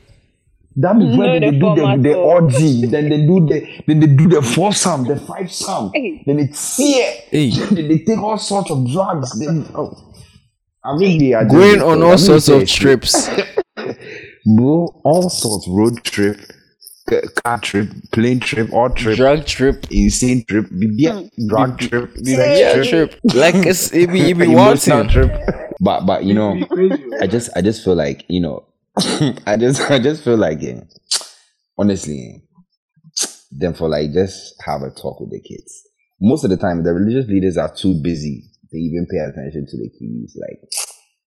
That 0.77 0.97
is 0.97 1.17
Know 1.17 1.19
when 1.19 1.41
the 1.41 1.41
they 1.41 1.51
do 1.53 1.59
the, 1.75 1.81
format 1.81 2.03
the 2.03 2.11
of- 2.13 2.25
orgy, 2.25 2.87
then 2.87 3.09
they 3.09 3.27
do 3.27 3.47
the 3.47 3.83
then 3.87 4.01
they 4.01 4.07
do 4.07 4.29
the 4.29 4.43
four 4.43 4.73
sum, 4.73 5.05
the 5.05 5.17
five 5.17 5.51
sum, 5.53 5.91
Hey. 5.95 6.23
then 6.27 6.37
they 6.37 6.47
tear, 6.49 7.15
Hey. 7.31 7.51
then 7.75 7.89
they 7.89 7.99
take 7.99 8.19
all 8.19 8.39
sorts 8.39 8.71
of 8.71 8.89
drugs. 8.91 9.39
Then 9.39 9.67
oh, 9.75 9.93
I 10.85 10.97
mean, 10.97 11.19
they 11.19 11.33
are 11.33 11.45
Going 11.45 11.81
on 11.83 12.03
all 12.03 12.19
sorts 12.19 12.49
of 12.49 12.67
trips. 12.69 13.29
bro, 14.57 15.01
all 15.05 15.29
sorts 15.31 15.67
road 15.69 16.03
trip, 16.05 16.39
ca- 16.39 16.55
car 17.45 17.59
trip, 17.61 17.89
plane 18.13 18.41
trip, 18.41 18.73
all 18.73 18.91
trip, 18.91 19.17
Drug 19.17 19.45
trip. 19.47 19.87
insane 19.91 20.45
trip, 20.47 20.67
yeah, 20.73 21.15
drug 21.49 21.79
trip, 21.79 22.17
sex 22.25 22.61
Yeah, 22.61 22.73
trip. 22.73 23.15
Like 23.35 23.67
it's 23.67 23.93
it 23.93 24.11
be 24.13 24.31
it 24.31 24.39
be 24.39 24.53
emotional 24.53 25.05
wanting. 25.05 25.07
trip. 25.07 25.33
But 25.81 26.07
but 26.07 26.25
you 26.25 26.35
know, 26.35 26.67
I 27.21 27.27
just 27.27 27.51
I 27.57 27.63
just 27.63 27.85
feel 27.85 27.95
like 27.97 28.25
you 28.29 28.41
know, 28.41 28.67
I 29.47 29.57
just 29.59 29.91
I 29.91 29.99
just 29.99 30.25
feel 30.25 30.37
like 30.37 30.63
eh, 30.63 30.81
honestly, 31.79 32.43
them 33.51 33.75
for 33.75 33.89
like 33.89 34.13
just 34.13 34.55
have 34.67 34.83
a 34.83 34.91
talk 34.91 35.21
with 35.21 35.31
the 35.31 35.41
kids. 35.41 35.83
Most 36.21 36.45
of 36.45 36.51
the 36.51 36.57
time, 36.57 36.83
the 36.83 36.93
religious 36.93 37.29
leaders 37.29 37.57
are 37.57 37.73
too 37.75 37.95
busy 38.03 38.45
to 38.71 38.77
even 38.77 39.07
pay 39.11 39.19
attention 39.19 39.67
to 39.69 39.77
the 39.77 39.89
kids. 39.99 40.37
Like 40.41 40.61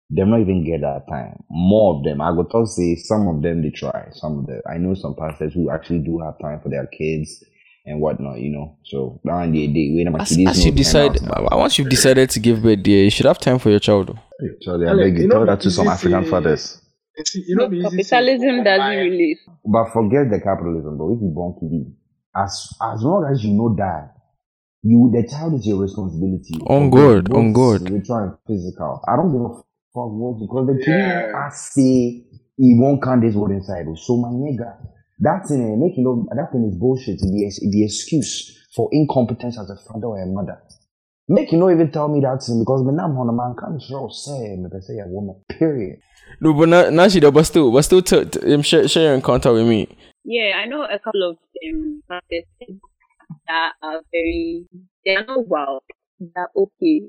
them 0.09 0.29
not 0.29 0.41
even 0.41 0.63
get 0.65 0.81
that 0.81 1.03
time. 1.09 1.43
More 1.49 1.97
of 1.97 2.03
them, 2.03 2.21
I 2.21 2.31
would 2.31 2.49
talk 2.51 2.67
say 2.67 2.95
some 2.95 3.27
of 3.27 3.41
them 3.41 3.61
they 3.63 3.71
try. 3.71 4.09
Some 4.11 4.39
of 4.39 4.47
them 4.47 4.61
I 4.69 4.77
know 4.77 4.93
some 4.93 5.15
pastors 5.15 5.53
who 5.53 5.71
actually 5.71 5.99
do 5.99 6.19
have 6.23 6.39
time 6.39 6.61
for 6.61 6.69
their 6.69 6.87
kids 6.87 7.43
and 7.85 7.99
whatnot. 7.99 8.39
You 8.39 8.51
know, 8.51 8.77
so 8.85 9.19
now 9.23 9.39
and 9.39 9.55
they 9.55 9.67
they 9.67 9.91
wait 9.95 10.07
As, 10.19 10.37
as 10.47 10.65
you 10.65 10.71
decide, 10.71 11.17
uh, 11.23 11.47
once 11.51 11.77
you've 11.77 11.89
decided 11.89 12.29
to 12.31 12.39
give 12.39 12.61
birth, 12.61 12.83
dear, 12.83 13.03
you 13.03 13.09
should 13.09 13.25
have 13.25 13.39
time 13.39 13.59
for 13.59 13.69
your 13.69 13.79
child. 13.79 14.07
though. 14.07 14.19
Charlie, 14.61 14.87
I 14.87 14.91
Ale, 14.91 14.97
beg 14.97 15.17
you, 15.17 15.23
you 15.23 15.29
tell 15.29 15.45
that 15.45 15.61
to 15.61 15.71
some 15.71 15.87
African 15.87 16.25
fathers. 16.25 16.81
You 17.33 17.55
know, 17.55 17.69
Capitalism 17.69 18.63
doesn't 18.63 18.97
really. 18.97 19.39
But 19.63 19.93
forget 19.93 20.29
the 20.29 20.39
capitalism, 20.43 20.97
bro. 20.97 21.15
If 21.15 21.21
you 21.21 21.29
born 21.33 21.55
kid, 21.59 21.95
as 22.35 22.69
as 22.81 23.01
long 23.01 23.25
as 23.31 23.43
you 23.43 23.53
know 23.53 23.73
that 23.77 24.11
you 24.83 25.09
the 25.13 25.27
child 25.27 25.53
is 25.55 25.65
your 25.65 25.81
responsibility. 25.81 26.59
On 26.67 26.91
Forget 26.91 27.25
God, 27.25 27.37
on 27.37 27.53
both 27.53 27.81
God. 27.81 27.87
Spiritual 27.87 28.17
and 28.17 28.33
physical. 28.45 29.01
I 29.07 29.15
don't 29.15 29.31
give 29.31 29.41
a 29.41 29.64
fuck 29.95 30.11
what 30.11 30.39
because 30.43 30.67
the 30.67 30.75
kid 30.83 30.91
Yeah. 30.91 31.31
I 31.33 31.49
say 31.55 32.27
he 32.57 32.75
won't 32.75 33.01
count 33.01 33.21
this 33.21 33.35
word 33.35 33.51
inside. 33.51 33.85
So 33.95 34.17
my 34.17 34.29
nigga, 34.29 34.75
that 35.19 35.47
thing 35.47 35.63
eh, 35.63 35.75
make 35.79 35.95
you 35.97 36.03
know 36.03 36.27
that 36.35 36.51
thing 36.51 36.67
is 36.67 36.77
bullshit. 36.77 37.23
It 37.23 37.31
be 37.31 37.47
it 37.47 37.71
be 37.71 37.85
excuse 37.85 38.51
for 38.75 38.89
incompetence 38.91 39.57
as 39.57 39.69
a 39.69 39.77
father 39.87 40.07
or 40.07 40.21
a 40.21 40.25
mother. 40.27 40.61
Make 41.27 41.51
you 41.51 41.57
not 41.57 41.71
even 41.71 41.89
tell 41.91 42.07
me 42.07 42.19
that 42.21 42.43
thing 42.43 42.59
because 42.59 42.83
me 42.85 42.91
now 42.93 43.05
I'm 43.05 43.17
on 43.17 43.29
a 43.29 43.33
man 43.33 43.55
can't 43.57 43.81
show 43.81 44.09
say 44.09 44.55
me 44.57 44.69
per 44.69 44.81
say 44.81 44.99
a 44.99 45.07
woman. 45.07 45.41
Period. 45.49 45.99
No, 46.41 46.53
but 46.53 46.69
now, 46.69 46.89
now 46.89 47.07
she 47.07 47.19
does, 47.19 47.31
but 47.31 47.43
still, 47.43 47.71
but 47.71 47.81
still, 47.83 48.01
t- 48.01 48.25
t- 48.25 48.53
um, 48.53 48.61
share, 48.61 48.87
share 48.87 49.03
your 49.03 49.13
encounter 49.13 49.53
with 49.53 49.67
me. 49.67 49.87
Yeah, 50.23 50.53
I 50.57 50.65
know 50.65 50.83
a 50.83 50.99
couple 50.99 51.29
of 51.29 51.37
um 51.67 52.03
pastors 52.09 52.45
that 53.47 53.73
are 53.81 54.01
very. 54.11 54.65
They 55.05 55.15
are 55.15 55.25
not 55.25 55.47
wild. 55.47 55.83
They're 56.19 56.49
okay. 56.55 57.01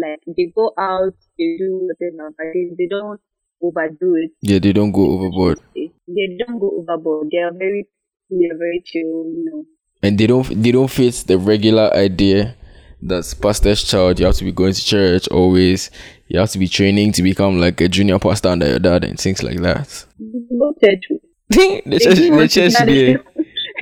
Like 0.00 0.20
they 0.36 0.52
go 0.54 0.72
out, 0.78 1.14
they 1.38 1.56
do 1.58 1.88
whatever, 1.88 2.30
but 2.36 2.46
they, 2.54 2.70
they 2.78 2.88
don't 2.88 3.20
overdo 3.62 4.16
it. 4.16 4.30
Yeah, 4.40 4.58
they 4.58 4.72
don't 4.72 4.92
go 4.92 5.04
overboard, 5.14 5.60
They, 5.74 5.90
don't 6.38 6.58
go 6.58 6.70
overboard. 6.80 7.28
They 7.30 7.38
are 7.38 7.52
very, 7.52 7.86
they 8.30 8.46
are 8.50 8.58
very 8.58 8.82
chill. 8.84 9.24
You 9.36 9.44
know. 9.50 9.64
and 10.02 10.18
they 10.18 10.26
don't 10.26 10.46
they 10.62 10.72
don't 10.72 10.90
fit 10.90 11.14
the 11.26 11.38
regular 11.38 11.92
idea 11.94 12.56
that's 13.02 13.34
pastor's 13.34 13.82
child. 13.84 14.20
You 14.20 14.26
have 14.26 14.36
to 14.36 14.44
be 14.44 14.52
going 14.52 14.74
to 14.74 14.84
church 14.84 15.28
always. 15.28 15.90
You 16.28 16.38
have 16.40 16.50
to 16.50 16.58
be 16.58 16.68
training 16.68 17.12
to 17.12 17.22
become 17.22 17.58
like 17.60 17.80
a 17.80 17.88
junior 17.88 18.18
pastor 18.18 18.48
under 18.50 18.68
your 18.68 18.78
dad 18.78 19.04
and 19.04 19.18
things 19.18 19.42
like 19.42 19.60
that. 19.62 20.04
Go 20.18 20.74
church. 20.84 21.04
the 21.48 21.82
They 21.84 21.98
church, 21.98 22.16
the 22.18 22.48
church, 22.48 22.74
they, 22.86 23.16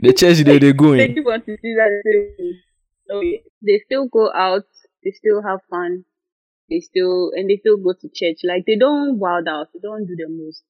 the 0.02 0.12
church, 0.12 0.38
they 0.38 0.72
going. 0.72 1.14
do 1.14 1.24
want 1.24 1.44
to 1.46 1.56
see 1.60 1.74
that 1.74 1.90
they, 2.04 2.52
so 3.08 3.20
yeah, 3.20 3.38
they 3.62 3.82
still 3.86 4.06
go 4.06 4.32
out, 4.32 4.64
they 5.04 5.10
still 5.10 5.42
have 5.42 5.60
fun, 5.70 6.04
they 6.70 6.80
still 6.80 7.30
and 7.34 7.48
they 7.48 7.56
still 7.56 7.76
go 7.76 7.92
to 7.92 8.08
church. 8.08 8.40
Like 8.44 8.64
they 8.66 8.76
don't 8.76 9.18
wild 9.18 9.48
out, 9.48 9.68
they 9.72 9.80
don't 9.82 10.06
do 10.06 10.16
the 10.16 10.28
most. 10.28 10.64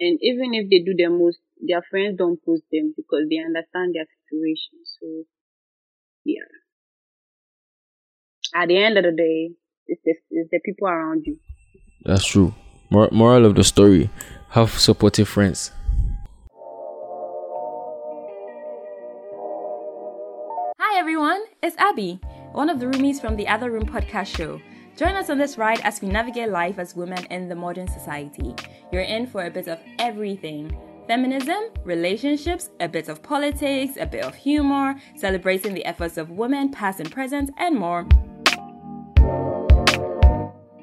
And 0.00 0.18
even 0.22 0.54
if 0.54 0.70
they 0.70 0.80
do 0.80 0.94
the 0.96 1.08
most, 1.08 1.38
their 1.60 1.82
friends 1.90 2.16
don't 2.16 2.42
post 2.44 2.62
them 2.72 2.94
because 2.96 3.28
they 3.28 3.38
understand 3.38 3.94
their 3.94 4.06
situation. 4.24 4.80
So 4.98 5.24
yeah. 6.24 6.48
At 8.54 8.68
the 8.68 8.82
end 8.82 8.98
of 8.98 9.04
the 9.04 9.12
day, 9.12 9.54
it's 9.86 10.00
the, 10.04 10.14
it's 10.30 10.50
the 10.50 10.60
people 10.64 10.88
around 10.88 11.24
you. 11.26 11.38
That's 12.04 12.24
true. 12.26 12.54
Mor- 12.90 13.10
moral 13.12 13.44
of 13.44 13.54
the 13.54 13.62
story: 13.62 14.10
have 14.50 14.70
supportive 14.70 15.28
friends. 15.28 15.70
Hi 20.78 20.98
everyone, 20.98 21.40
it's 21.62 21.76
Abby, 21.76 22.20
one 22.52 22.68
of 22.68 22.80
the 22.80 22.86
roomies 22.86 23.20
from 23.20 23.36
the 23.36 23.46
Other 23.48 23.70
Room 23.70 23.86
podcast 23.86 24.34
show. 24.36 24.60
Join 24.96 25.14
us 25.14 25.30
on 25.30 25.38
this 25.38 25.56
ride 25.56 25.80
as 25.80 26.02
we 26.02 26.08
navigate 26.08 26.50
life 26.50 26.78
as 26.78 26.96
women 26.96 27.24
in 27.26 27.48
the 27.48 27.54
modern 27.54 27.88
society. 27.88 28.54
You're 28.92 29.02
in 29.02 29.26
for 29.26 29.46
a 29.46 29.50
bit 29.50 29.68
of 29.68 29.78
everything 29.98 30.76
feminism, 31.06 31.64
relationships, 31.82 32.70
a 32.78 32.88
bit 32.88 33.08
of 33.08 33.20
politics, 33.20 33.96
a 33.98 34.06
bit 34.06 34.24
of 34.24 34.32
humor, 34.34 34.94
celebrating 35.16 35.74
the 35.74 35.84
efforts 35.84 36.16
of 36.16 36.30
women 36.30 36.70
past 36.70 37.00
and 37.00 37.10
present, 37.10 37.50
and 37.56 37.76
more. 37.76 38.06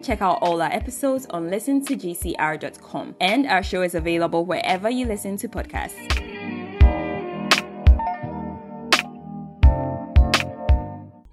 Check 0.04 0.22
out 0.22 0.40
all 0.42 0.62
our 0.62 0.72
episodes 0.72 1.28
on 1.30 1.50
listentogcr.com, 1.50 3.16
and 3.22 3.48
our 3.48 3.64
show 3.64 3.84
is 3.84 3.96
available 3.96 4.46
wherever 4.46 4.90
you 4.90 5.06
listen 5.06 5.38
to 5.38 5.48
podcasts. 5.48 6.27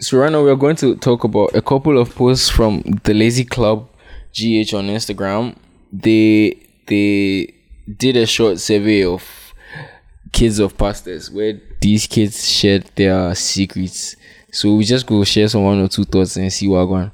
So 0.04 0.18
right 0.18 0.30
now 0.30 0.44
we 0.44 0.50
are 0.50 0.56
going 0.56 0.76
to 0.76 0.96
talk 0.96 1.24
about 1.24 1.54
a 1.54 1.62
couple 1.62 1.96
of 1.96 2.14
posts 2.14 2.50
from 2.50 2.82
the 3.04 3.14
Lazy 3.14 3.42
Club 3.42 3.88
GH 4.34 4.74
on 4.74 4.88
Instagram. 4.88 5.56
They 5.90 6.58
they 6.86 7.54
did 7.96 8.18
a 8.18 8.26
short 8.26 8.58
survey 8.60 9.04
of 9.04 9.24
kids 10.30 10.58
of 10.58 10.76
pastors 10.76 11.30
where 11.30 11.58
these 11.80 12.06
kids 12.06 12.46
shared 12.46 12.84
their 12.96 13.34
secrets. 13.34 14.14
So 14.52 14.76
we 14.76 14.84
just 14.84 15.06
go 15.06 15.24
share 15.24 15.48
some 15.48 15.64
one 15.64 15.80
or 15.80 15.88
two 15.88 16.04
thoughts 16.04 16.36
and 16.36 16.52
see 16.52 16.68
what 16.68 16.84
going. 16.84 17.10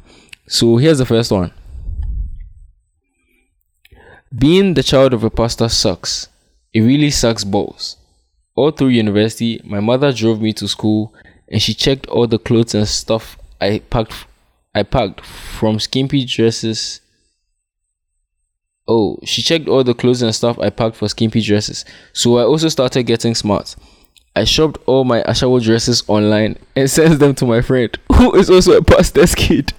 So 0.49 0.77
here's 0.77 0.99
the 0.99 1.07
first 1.07 1.31
one. 1.31 1.53
Being 4.37 4.75
the 4.75 4.83
child 4.83 5.15
of 5.15 5.23
a 5.23 5.31
pastor 5.31 5.69
sucks. 5.69 6.27
It 6.75 6.81
really 6.81 7.13
sucks 7.13 7.45
balls. 7.45 7.99
All 8.57 8.73
through 8.73 8.89
university, 8.89 9.61
my 9.63 9.79
mother 9.79 10.13
drove 10.13 10.41
me 10.41 10.53
to 10.55 10.67
school 10.67 11.15
and 11.51 11.61
she 11.61 11.75
checked 11.75 12.07
all 12.07 12.27
the 12.27 12.39
clothes 12.39 12.75
and 12.75 12.87
stuff 12.87 13.37
I 13.61 13.81
packed 13.91 14.27
I 14.75 14.85
packed 14.85 15.25
from 15.25 15.81
skimpy 15.81 16.25
dresses. 16.25 17.01
Oh, 18.87 19.19
she 19.25 19.43
checked 19.43 19.69
all 19.69 19.83
the 19.85 19.95
clothes 19.95 20.23
and 20.23 20.35
stuff 20.35 20.59
I 20.59 20.71
packed 20.71 20.97
for 20.97 21.09
skimpy 21.09 21.41
dresses. 21.43 21.85
So 22.13 22.39
I 22.39 22.45
also 22.45 22.69
started 22.69 23.03
getting 23.05 23.35
smart. 23.35 23.75
I 24.37 24.45
shopped 24.45 24.79
all 24.87 25.05
my 25.05 25.23
Ashawo 25.23 25.61
dresses 25.63 26.05
online 26.07 26.57
and 26.77 26.89
sent 26.99 27.19
them 27.19 27.35
to 27.37 27.47
my 27.47 27.61
friend, 27.63 27.97
who 28.13 28.35
is 28.37 28.49
also 28.49 28.77
a 28.77 28.83
pastor's 28.83 29.35
kid. 29.35 29.73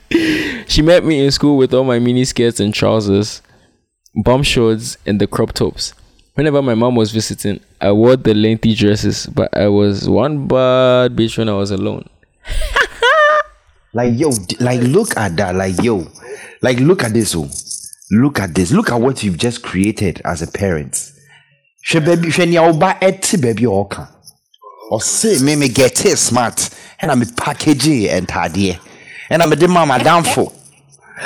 she 0.67 0.81
met 0.81 1.05
me 1.05 1.23
in 1.23 1.31
school 1.31 1.57
with 1.57 1.73
all 1.73 1.85
my 1.85 1.99
mini 1.99 2.25
skirts 2.25 2.59
and 2.59 2.73
trousers, 2.73 3.41
bum 4.23 4.43
shorts, 4.43 4.97
and 5.05 5.21
the 5.21 5.27
crop 5.27 5.53
tops. 5.53 5.93
Whenever 6.33 6.61
my 6.61 6.75
mom 6.75 6.95
was 6.95 7.11
visiting, 7.11 7.59
I 7.79 7.91
wore 7.91 8.15
the 8.15 8.33
lengthy 8.33 8.73
dresses, 8.73 9.27
but 9.27 9.55
I 9.55 9.67
was 9.67 10.09
one 10.09 10.47
bad 10.47 11.15
bitch 11.15 11.37
when 11.37 11.49
I 11.49 11.53
was 11.53 11.71
alone. 11.71 12.07
Like 13.93 14.17
yo, 14.17 14.29
like 14.61 14.79
look 14.81 15.17
at 15.17 15.35
that. 15.37 15.55
Like 15.55 15.81
yo, 15.83 16.07
like 16.61 16.79
look 16.79 17.03
at 17.03 17.13
this. 17.13 17.35
Oh, 17.35 17.49
look 18.11 18.39
at 18.39 18.55
this. 18.55 18.71
Look 18.71 18.89
at 18.89 18.95
what 18.95 19.21
you've 19.23 19.37
just 19.37 19.63
created 19.63 20.21
as 20.23 20.41
a 20.41 20.47
parent. 20.47 20.93
Hwɛ 21.89 21.99
baabi 22.05 22.27
hwɛ 22.31 22.47
nea 22.47 22.61
ɔba 22.61 22.99
ɛte 23.01 23.37
baabi 23.41 23.65
a 23.65 23.83
ɔka. 23.83 24.07
Ɔse 24.91 25.41
me 25.43 25.55
me 25.57 25.67
get 25.67 26.05
it 26.05 26.17
smart 26.17 26.55
ɛna 27.01 27.17
me 27.19 27.25
package 27.35 28.07
ntadeɛ 28.07 28.79
ɛna 29.29 29.49
me 29.49 29.55
de 29.57 29.67
ma 29.67 29.85
madamfo. 29.85 30.53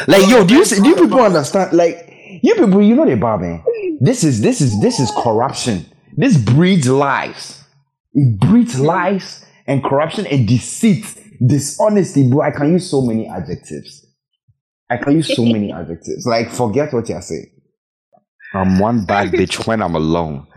Like 0.08 0.28
yo, 0.28 0.44
do 0.44 0.56
you 0.56 0.66
do 0.66 0.90
you 0.90 0.96
people 0.96 1.22
understand? 1.22 1.74
Like 1.74 2.05
you 2.44 2.56
people, 2.56 2.82
you 2.82 2.96
know 2.96 3.06
the 3.06 3.16
bar 3.16 3.38
man. 3.38 3.64
This 4.00 4.24
is 4.24 4.42
this 4.42 4.62
is 4.62 4.80
this 4.82 5.00
is 5.00 5.12
corruption. 5.24 5.86
This 6.18 6.38
breeds 6.38 6.88
lies. 6.90 7.64
It 8.14 8.40
breeds 8.40 8.80
lies 8.80 9.46
and 9.68 9.84
corruption 9.84 10.26
and 10.28 10.48
deceit, 10.48 11.06
dishonesty, 11.46 12.30
bro. 12.30 12.42
I 12.42 12.52
can 12.52 12.72
use 12.74 12.90
so 12.90 13.02
many 13.02 13.28
adjectives. 13.28 14.06
I 14.90 14.98
can 14.98 15.14
use 15.14 15.36
so 15.36 15.44
many 15.44 15.72
adjectives. 15.80 16.26
Like, 16.26 16.52
forget 16.52 16.94
what 16.94 17.10
you're 17.10 17.22
saying. 17.22 17.52
I'm 18.54 18.80
one 18.80 19.06
bad 19.06 19.32
bitch 19.32 19.66
when 19.68 19.82
I'm 19.82 19.96
alone. 19.96 20.48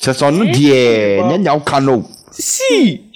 Just 0.00 0.22
on 0.22 0.34
dear, 0.52 1.22
then 1.28 1.44
you 1.44 1.60
can 1.66 1.84
know. 1.86 2.02
See, 2.30 3.06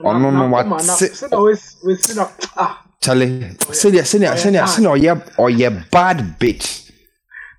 Oh, 0.00 0.18
no, 0.18 0.30
no, 0.30 0.48
what? 0.48 0.64
Come 0.64 0.72
on, 0.74 0.86
now. 0.86 0.94
Sit- 0.94 1.14
Sit 1.14 1.30
down, 1.30 1.44
wait, 1.44 1.58
wait, 1.84 1.98
sit 2.04 2.16
down. 2.16 2.28
Ah, 2.56 2.84
Charlie, 3.00 3.56
send 3.72 3.94
it, 3.94 4.06
send 4.06 4.24
it, 4.24 4.38
send 4.38 4.56
it, 4.56 4.68
send 4.68 4.86
it, 4.86 4.88
or 4.88 4.96
you, 4.96 5.22
or 5.38 5.48
you 5.50 5.70
bad 5.90 6.38
bitch. 6.38 6.80
How 6.82 6.82
do 6.82 6.82
I 6.82 6.82
say? 6.82 7.53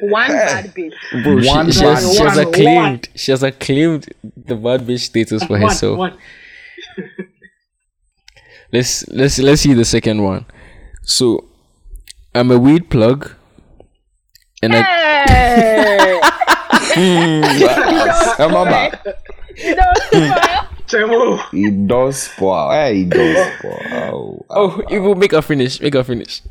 One 0.00 0.28
bad 0.28 0.74
bitch. 0.74 0.94
Bro, 1.24 1.42
she, 1.42 1.48
One 1.48 1.70
she, 1.72 1.80
has, 1.84 2.12
she 2.16 2.22
has 2.22 2.36
one, 2.36 2.46
acclaimed 2.46 3.08
she 3.14 3.30
has 3.32 3.42
acclaimed 3.42 4.06
the 4.22 4.54
bad 4.56 4.82
bitch 4.82 5.00
status 5.00 5.42
for 5.44 5.54
One, 5.54 5.62
herself. 5.62 5.98
one. 5.98 6.18
Let's 8.72 9.08
let's 9.08 9.38
let's 9.38 9.62
see 9.62 9.72
the 9.72 9.84
second 9.84 10.22
one. 10.22 10.44
So 11.02 11.46
I'm 12.34 12.50
a 12.50 12.58
weed 12.58 12.90
plug 12.90 13.32
and 14.62 14.74
I 14.76 14.82
Hey! 15.26 16.20
Remember, 16.96 17.48
you 19.56 19.74
know, 19.74 19.92
smile. 20.10 20.68
Chemo. 20.88 21.50
he 21.50 21.70
does 21.70 22.22
spoil. 22.22 22.70
Hey, 22.72 22.94
he 22.96 23.04
does 23.04 23.58
spoil. 23.58 23.80
Oh, 23.90 24.46
Oh, 24.50 24.82
you 24.90 25.02
will 25.02 25.14
make 25.14 25.32
her 25.32 25.42
finish. 25.42 25.80
Make 25.80 25.94
her 25.94 26.04
finish. 26.04 26.42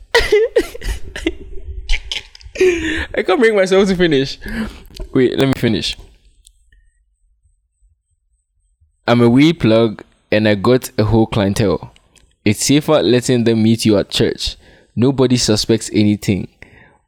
I 2.59 3.23
can't 3.25 3.39
bring 3.39 3.55
myself 3.55 3.87
to 3.89 3.95
finish. 3.95 4.39
Wait, 5.13 5.37
let 5.37 5.47
me 5.47 5.53
finish. 5.55 5.97
I'm 9.07 9.21
a 9.21 9.29
wee 9.29 9.53
plug 9.53 10.03
and 10.31 10.47
I 10.47 10.55
got 10.55 10.91
a 10.97 11.05
whole 11.05 11.27
clientele. 11.27 11.91
It's 12.43 12.65
safer 12.65 13.01
letting 13.01 13.43
them 13.43 13.63
meet 13.63 13.85
you 13.85 13.97
at 13.97 14.09
church. 14.09 14.57
Nobody 14.95 15.37
suspects 15.37 15.89
anything. 15.93 16.47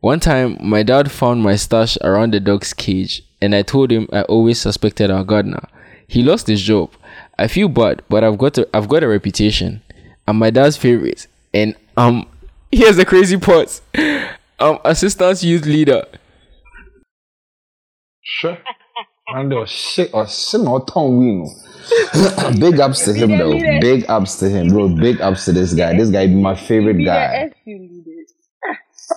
One 0.01 0.19
time, 0.19 0.57
my 0.61 0.83
dad 0.83 1.11
found 1.11 1.43
my 1.43 1.55
stash 1.55 1.97
around 2.01 2.33
the 2.33 2.39
dog's 2.39 2.73
cage, 2.73 3.23
and 3.41 3.53
I 3.53 3.63
told 3.63 3.91
him 3.91 4.07
I 4.13 4.21
always 4.23 4.59
suspected 4.59 5.11
our 5.11 5.23
gardener. 5.25 5.67
He 6.07 6.23
lost 6.23 6.47
his 6.47 6.61
job. 6.61 6.91
I 7.37 7.47
feel 7.47 7.67
bad, 7.67 8.01
but 8.07 8.23
I've 8.23 8.37
got 8.37 8.57
a, 8.57 8.67
I've 8.73 8.87
got 8.87 9.03
a 9.03 9.07
reputation. 9.07 9.81
I'm 10.27 10.37
my 10.37 10.51
dad's 10.51 10.77
favorite, 10.77 11.27
and 11.53 11.75
um, 11.97 12.27
here's 12.71 12.95
the 12.95 13.05
crazy 13.05 13.37
part. 13.37 13.81
Um, 14.59 14.79
assistant 14.85 15.41
youth 15.43 15.65
leader. 15.65 16.05
Sure. 18.21 18.57
And 19.27 19.53
or 19.53 19.67
shit 19.67 20.09
or 20.13 20.27
shit 20.27 20.61
or 20.61 20.83
tongue 20.85 21.17
we 21.17 21.25
know. 21.35 22.51
Big 22.59 22.79
ups 22.79 23.05
to 23.05 23.13
him 23.13 23.37
though. 23.37 23.53
Big 23.79 24.05
ups 24.09 24.37
to 24.39 24.49
him, 24.49 24.69
bro. 24.69 24.89
Big 24.89 25.21
ups 25.21 25.45
to 25.45 25.51
this 25.53 25.73
guy. 25.73 25.95
This 25.95 26.09
guy 26.09 26.27
be 26.27 26.35
my 26.35 26.55
favorite 26.55 27.03
guy. 27.03 27.51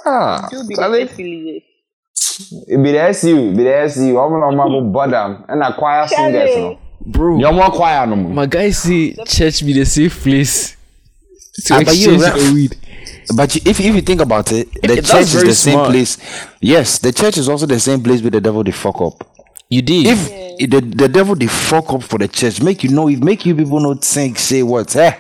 Ah, 0.06 0.48
Do 0.50 0.66
be 0.66 0.74
Charlie, 0.74 1.04
the 1.04 1.10
SU 1.10 1.22
leaders. 1.22 2.64
it 2.66 2.82
be 2.82 2.92
the 2.92 3.00
SU, 3.12 3.50
be 3.54 3.62
the 3.64 3.74
SU. 3.90 4.18
I'm 4.18 4.30
gonna 4.40 4.56
mama 4.56 4.80
bottom 4.90 5.44
and 5.50 5.62
a 5.62 5.74
choir 5.74 6.08
singers. 6.08 6.48
No. 6.56 6.78
Bro, 7.04 7.38
You 7.38 7.50
want 7.54 7.74
choir 7.74 8.06
no 8.06 8.16
more. 8.16 8.32
my 8.32 8.46
guy 8.46 8.70
say 8.70 9.14
church 9.26 9.60
be 9.66 9.74
the 9.74 9.84
safe 9.84 10.18
place 10.22 10.78
to 11.66 11.74
you 11.74 11.80
exchange 11.80 12.22
the 12.22 12.52
weed. 12.54 12.76
But 13.34 13.56
if 13.56 13.80
if 13.80 13.94
you 13.94 14.00
think 14.02 14.20
about 14.20 14.52
it, 14.52 14.72
the 14.82 14.96
That's 14.96 15.10
church 15.10 15.20
is 15.22 15.32
very 15.34 15.48
the 15.48 15.54
same 15.54 15.72
smart. 15.74 15.90
place. 15.90 16.18
Yes, 16.60 16.98
the 16.98 17.12
church 17.12 17.38
is 17.38 17.48
also 17.48 17.66
the 17.66 17.80
same 17.80 18.02
place 18.02 18.20
where 18.22 18.30
the 18.30 18.40
devil 18.40 18.62
they 18.64 18.72
fuck 18.72 19.00
up. 19.00 19.26
You 19.68 19.82
did. 19.82 20.06
If 20.06 20.70
the 20.70 20.80
the 20.80 21.08
devil 21.08 21.34
they 21.34 21.46
fuck 21.46 21.92
up 21.92 22.02
for 22.02 22.18
the 22.18 22.28
church, 22.28 22.60
make 22.62 22.84
you 22.84 22.90
know, 22.90 23.08
if 23.08 23.18
make 23.20 23.46
you 23.46 23.54
people 23.54 23.80
not 23.80 24.04
think, 24.04 24.38
say 24.38 24.62
what, 24.62 24.94
eh? 24.96 25.16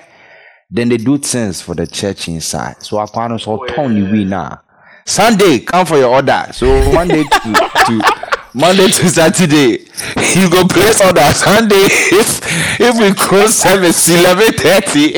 Then 0.70 0.88
they 0.88 0.96
do 0.96 1.18
things 1.18 1.60
for 1.60 1.74
the 1.74 1.86
church 1.86 2.28
inside. 2.28 2.82
So 2.82 2.98
I 2.98 3.06
can't 3.06 3.38
so 3.40 3.64
turn 3.66 3.96
you 3.96 4.10
we 4.10 4.24
now. 4.24 4.60
Sunday, 5.04 5.58
come 5.60 5.84
for 5.84 5.98
your 5.98 6.14
order. 6.14 6.46
So 6.52 6.66
Monday 6.92 7.24
to, 7.24 7.52
to 7.86 8.21
Monday 8.54 8.88
to 8.88 9.08
Saturday, 9.08 9.88
you 10.34 10.50
go 10.50 10.66
place 10.68 11.00
order. 11.00 11.22
Sunday, 11.32 11.74
if 12.12 12.42
if 12.78 12.98
we 12.98 13.14
close 13.14 13.54
service 13.56 14.10
eleven 14.10 14.52
thirty, 14.52 15.12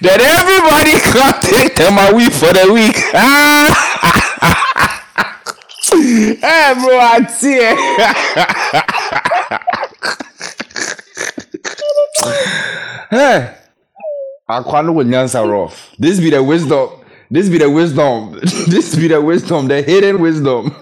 then 0.00 0.20
everybody 0.20 0.98
come 0.98 1.32
take 1.40 1.76
them 1.76 1.96
a 1.96 2.12
week 2.12 2.32
for 2.32 2.52
the 2.52 2.72
week. 2.72 2.96
Hey 2.96 3.68
eh, 6.42 6.74
bro, 6.74 6.98
I 6.98 7.20
it. 7.42 7.78
hey. 13.10 13.54
Aquano 14.48 14.92
with 14.92 15.06
Nyansa 15.06 15.48
rough. 15.48 15.94
This 15.98 16.18
be 16.18 16.30
the 16.30 16.42
wisdom. 16.42 16.90
This 17.30 17.48
be 17.48 17.58
the 17.58 17.70
wisdom. 17.70 18.32
this 18.68 18.96
be 18.96 19.06
the 19.08 19.20
wisdom, 19.20 19.68
the 19.68 19.82
hidden 19.82 20.20
wisdom. 20.20 20.74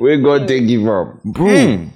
Where 0.00 0.16
God 0.16 0.48
take 0.48 0.66
give 0.66 0.88
up. 0.88 1.22
Bro. 1.22 1.48
Hmm. 1.48 1.88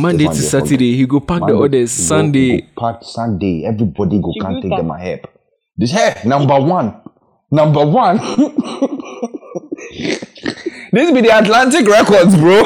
Monday 0.00 0.24
to 0.24 0.34
Saturday, 0.34 0.96
he 0.96 1.04
go 1.06 1.20
pack 1.20 1.42
the 1.46 1.52
orders. 1.52 1.90
Sunday, 1.90 2.62
Part 2.74 3.04
Sunday. 3.04 3.66
Everybody 3.66 4.22
go 4.22 4.32
She 4.32 4.40
can't 4.40 4.54
do 4.56 4.62
take 4.62 4.70
that. 4.70 4.78
them 4.78 4.90
a 4.90 4.98
help. 4.98 5.28
This 5.76 5.90
hey, 5.90 6.22
number 6.24 6.58
one. 6.58 7.02
Number 7.50 7.84
one. 7.84 8.16
this 10.92 11.10
be 11.12 11.20
the 11.20 11.30
Atlantic 11.30 11.86
Records, 11.86 12.36
bro. 12.36 12.62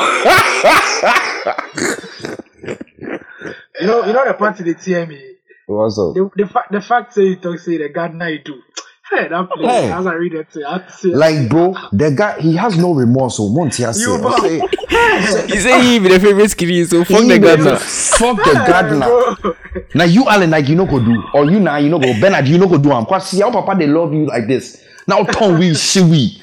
You 3.80 3.86
know, 3.88 4.06
you 4.06 4.12
know 4.12 4.24
the 4.24 4.34
part 4.38 4.56
they 4.58 4.74
tear 4.74 5.04
me. 5.06 5.20
What's 5.66 5.98
up? 5.98 6.14
The, 6.14 6.30
the 6.36 6.46
fact, 6.46 6.70
the 6.70 6.80
fact 6.80 7.12
say 7.12 7.22
you 7.24 7.36
talk 7.36 7.58
say 7.58 7.78
the 7.78 7.88
gardener 7.88 8.28
you 8.28 8.38
do. 8.44 8.62
Hey, 9.10 9.28
that 9.28 9.50
place. 9.50 9.66
Hey. 9.66 9.90
As 9.92 10.06
I 10.06 10.14
read 10.14 10.34
it, 10.34 10.46
I 10.66 10.72
have 10.72 10.86
to 10.86 10.92
say, 10.92 11.08
Like, 11.08 11.48
bro, 11.48 11.74
the 11.92 12.10
guy 12.10 12.40
he 12.40 12.54
has 12.56 12.76
no 12.76 12.92
remorse. 12.92 13.36
So 13.38 13.44
once 13.44 13.76
he 13.76 13.82
has 13.84 13.98
You 14.00 14.16
say, 14.16 14.22
know. 14.22 14.36
say, 14.38 15.46
he 15.46 15.58
say 15.60 15.82
he 15.82 15.98
be 15.98 16.08
the 16.08 16.20
favorite 16.20 16.50
skinny, 16.50 16.84
so 16.84 17.04
fuck 17.04 17.22
the 17.22 17.32
he 17.34 17.38
gardener. 17.38 17.76
Fuck 17.78 18.36
the 18.36 18.52
gardener. 18.66 19.54
Now 19.94 20.04
you 20.04 20.28
Alan 20.28 20.50
like 20.50 20.68
you 20.68 20.76
know 20.76 20.86
go 20.86 20.98
do, 21.00 21.22
or 21.32 21.50
you 21.50 21.58
now 21.58 21.76
you 21.76 21.88
know 21.88 21.98
go 21.98 22.12
Bernard 22.20 22.46
you 22.48 22.58
know 22.58 22.68
go 22.68 22.76
do. 22.76 22.92
I'm 22.92 23.06
Cause 23.06 23.28
see 23.30 23.40
how 23.40 23.50
papa 23.50 23.76
they 23.78 23.86
love 23.86 24.12
you 24.12 24.26
like 24.26 24.46
this. 24.46 24.84
Now 25.06 25.24
turn 25.24 25.58
we 25.58 25.74
she 25.74 26.02
we. 26.02 26.40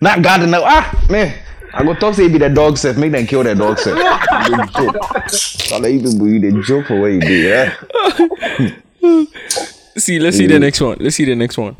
Not 0.00 0.22
gardener. 0.22 0.60
Ah 0.62 1.06
man. 1.10 1.34
I 1.74 1.84
go 1.84 1.92
talk 1.94 2.14
say 2.14 2.28
be 2.28 2.38
the 2.38 2.48
dog 2.48 2.78
self, 2.78 2.96
make 2.96 3.12
them 3.12 3.26
kill 3.26 3.42
the 3.44 3.54
dog 3.54 3.78
self. 3.78 3.98
The 3.98 4.70
joke. 4.74 4.96
I 5.74 5.78
let 5.78 5.92
you 5.92 6.00
people 6.00 6.28
you 6.28 6.40
the 6.40 6.62
joke 6.62 6.86
for 6.86 6.98
what 6.98 7.08
you 7.08 7.20
do, 7.20 7.34
yeah. 7.34 7.74
See, 9.98 10.18
let's 10.18 10.36
see 10.36 10.46
the 10.46 10.58
next 10.58 10.80
one. 10.80 10.98
Let's 11.00 11.16
see 11.16 11.24
the 11.24 11.34
next 11.34 11.56
one. 11.58 11.76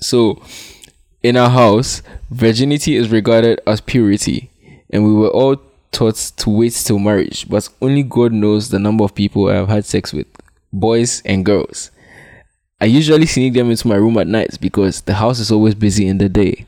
So, 0.00 0.42
in 1.22 1.36
our 1.36 1.50
house, 1.50 2.02
virginity 2.30 2.96
is 2.96 3.10
regarded 3.10 3.60
as 3.66 3.80
purity, 3.80 4.50
and 4.90 5.04
we 5.04 5.12
were 5.12 5.30
all 5.30 5.56
taught 5.90 6.16
to 6.16 6.50
wait 6.50 6.72
till 6.72 6.98
marriage. 6.98 7.48
But 7.48 7.68
only 7.80 8.02
God 8.02 8.32
knows 8.32 8.68
the 8.68 8.78
number 8.78 9.04
of 9.04 9.14
people 9.14 9.48
I 9.48 9.54
have 9.54 9.68
had 9.68 9.84
sex 9.84 10.12
with, 10.12 10.26
boys 10.72 11.22
and 11.24 11.44
girls. 11.44 11.90
I 12.80 12.84
usually 12.84 13.26
sneak 13.26 13.54
them 13.54 13.70
into 13.70 13.88
my 13.88 13.96
room 13.96 14.16
at 14.18 14.28
night 14.28 14.58
because 14.60 15.00
the 15.00 15.14
house 15.14 15.40
is 15.40 15.50
always 15.50 15.74
busy 15.74 16.06
in 16.06 16.18
the 16.18 16.28
day. 16.28 16.66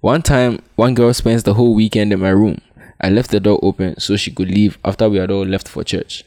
One 0.00 0.22
time, 0.22 0.60
one 0.76 0.94
girl 0.94 1.12
spends 1.14 1.42
the 1.42 1.54
whole 1.54 1.74
weekend 1.74 2.12
in 2.12 2.20
my 2.20 2.28
room. 2.28 2.60
I 3.00 3.08
left 3.08 3.30
the 3.30 3.40
door 3.40 3.58
open 3.62 3.98
so 3.98 4.16
she 4.16 4.30
could 4.30 4.50
leave 4.50 4.78
after 4.84 5.08
we 5.08 5.18
had 5.18 5.30
all 5.30 5.46
left 5.46 5.66
for 5.66 5.82
church. 5.84 6.24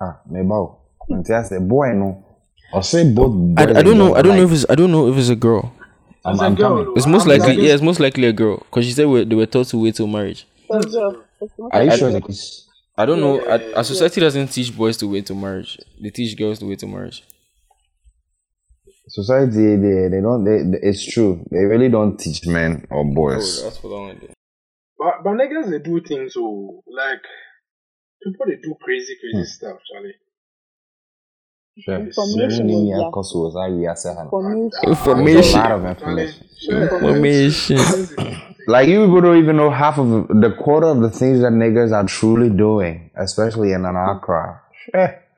Ah, 0.00 0.20
me 0.28 0.42
bow. 0.42 0.78
Until 1.08 1.36
I 1.36 1.42
say 1.44 1.58
boy 1.58 1.92
no. 1.92 2.25
Or 2.72 2.82
say 2.82 3.10
both 3.12 3.58
I, 3.58 3.62
I 3.62 3.82
don't 3.82 3.96
know. 3.98 4.14
I 4.14 4.22
don't 4.22 4.36
know 4.36 4.42
if 4.44 4.52
it's 4.52 4.66
I 4.68 4.74
don't 4.74 4.90
know 4.90 5.08
if 5.10 5.16
it's 5.16 5.28
a 5.28 5.36
girl. 5.36 5.72
I'm, 6.24 6.34
As 6.34 6.40
a 6.40 6.44
I'm 6.44 6.54
girl, 6.56 6.68
coming. 6.84 6.92
It's 6.96 7.06
most 7.06 7.22
I'm 7.22 7.28
likely, 7.28 7.56
like- 7.56 7.58
yeah, 7.58 7.72
it's 7.74 7.82
most 7.82 8.00
likely 8.00 8.26
a 8.26 8.32
girl 8.32 8.58
because 8.58 8.84
she 8.84 8.92
said 8.92 9.06
we 9.06 9.24
they 9.24 9.34
were 9.36 9.46
taught 9.46 9.68
to 9.68 9.78
wait 9.78 9.94
till 9.94 10.06
marriage. 10.08 10.46
Are 10.70 11.82
you 11.84 11.96
sure 11.96 12.08
it 12.10 12.28
is? 12.28 12.68
I 12.98 13.06
don't 13.06 13.20
know. 13.20 13.40
Our, 13.46 13.60
our 13.76 13.84
society 13.84 14.20
doesn't 14.20 14.48
teach 14.48 14.76
boys 14.76 14.96
to 14.98 15.06
wait 15.06 15.26
till 15.26 15.36
marriage. 15.36 15.78
They 16.02 16.10
teach 16.10 16.36
girls 16.36 16.58
to 16.60 16.66
wait 16.66 16.78
till 16.80 16.88
marriage. 16.88 17.22
Society, 19.08 19.76
they, 19.76 20.08
they 20.08 20.20
don't. 20.20 20.44
They, 20.44 20.58
they- 20.64 20.88
it's 20.88 21.04
true. 21.06 21.44
They 21.50 21.64
really 21.64 21.88
don't 21.88 22.18
teach 22.18 22.44
men 22.46 22.86
or 22.90 23.04
boys. 23.04 23.62
that's 23.62 23.78
for 23.78 23.88
that 23.88 23.94
one. 23.94 24.20
But, 24.98 25.22
but 25.22 25.30
niggas, 25.34 25.70
they 25.70 25.78
do 25.78 26.00
things 26.00 26.34
so, 26.34 26.82
like, 26.88 27.20
people, 28.24 28.46
they 28.46 28.56
do 28.56 28.74
crazy, 28.82 29.14
crazy 29.20 29.36
Hmm. 29.38 29.44
stuff, 29.44 29.78
Charlie. 29.92 30.14
Information 31.76 32.70
is 32.70 32.88
yeah. 32.88 33.10
Information. 34.22 34.70
Information. 34.86 35.60
A 35.60 35.62
lot 35.62 35.72
of 35.72 35.84
information. 35.84 36.46
Information. 36.70 37.78
Like 38.66 38.88
you 38.88 39.04
people 39.04 39.20
don't 39.20 39.38
even 39.38 39.56
know 39.56 39.70
half 39.70 39.98
of 39.98 40.08
the, 40.08 40.34
the 40.48 40.56
quarter 40.56 40.86
of 40.88 41.00
the 41.00 41.10
things 41.10 41.40
that 41.40 41.52
niggas 41.52 41.92
are 41.92 42.04
truly 42.06 42.48
doing, 42.50 43.10
especially 43.16 43.72
in 43.72 43.84
an 43.84 43.94
Accra. 43.96 44.62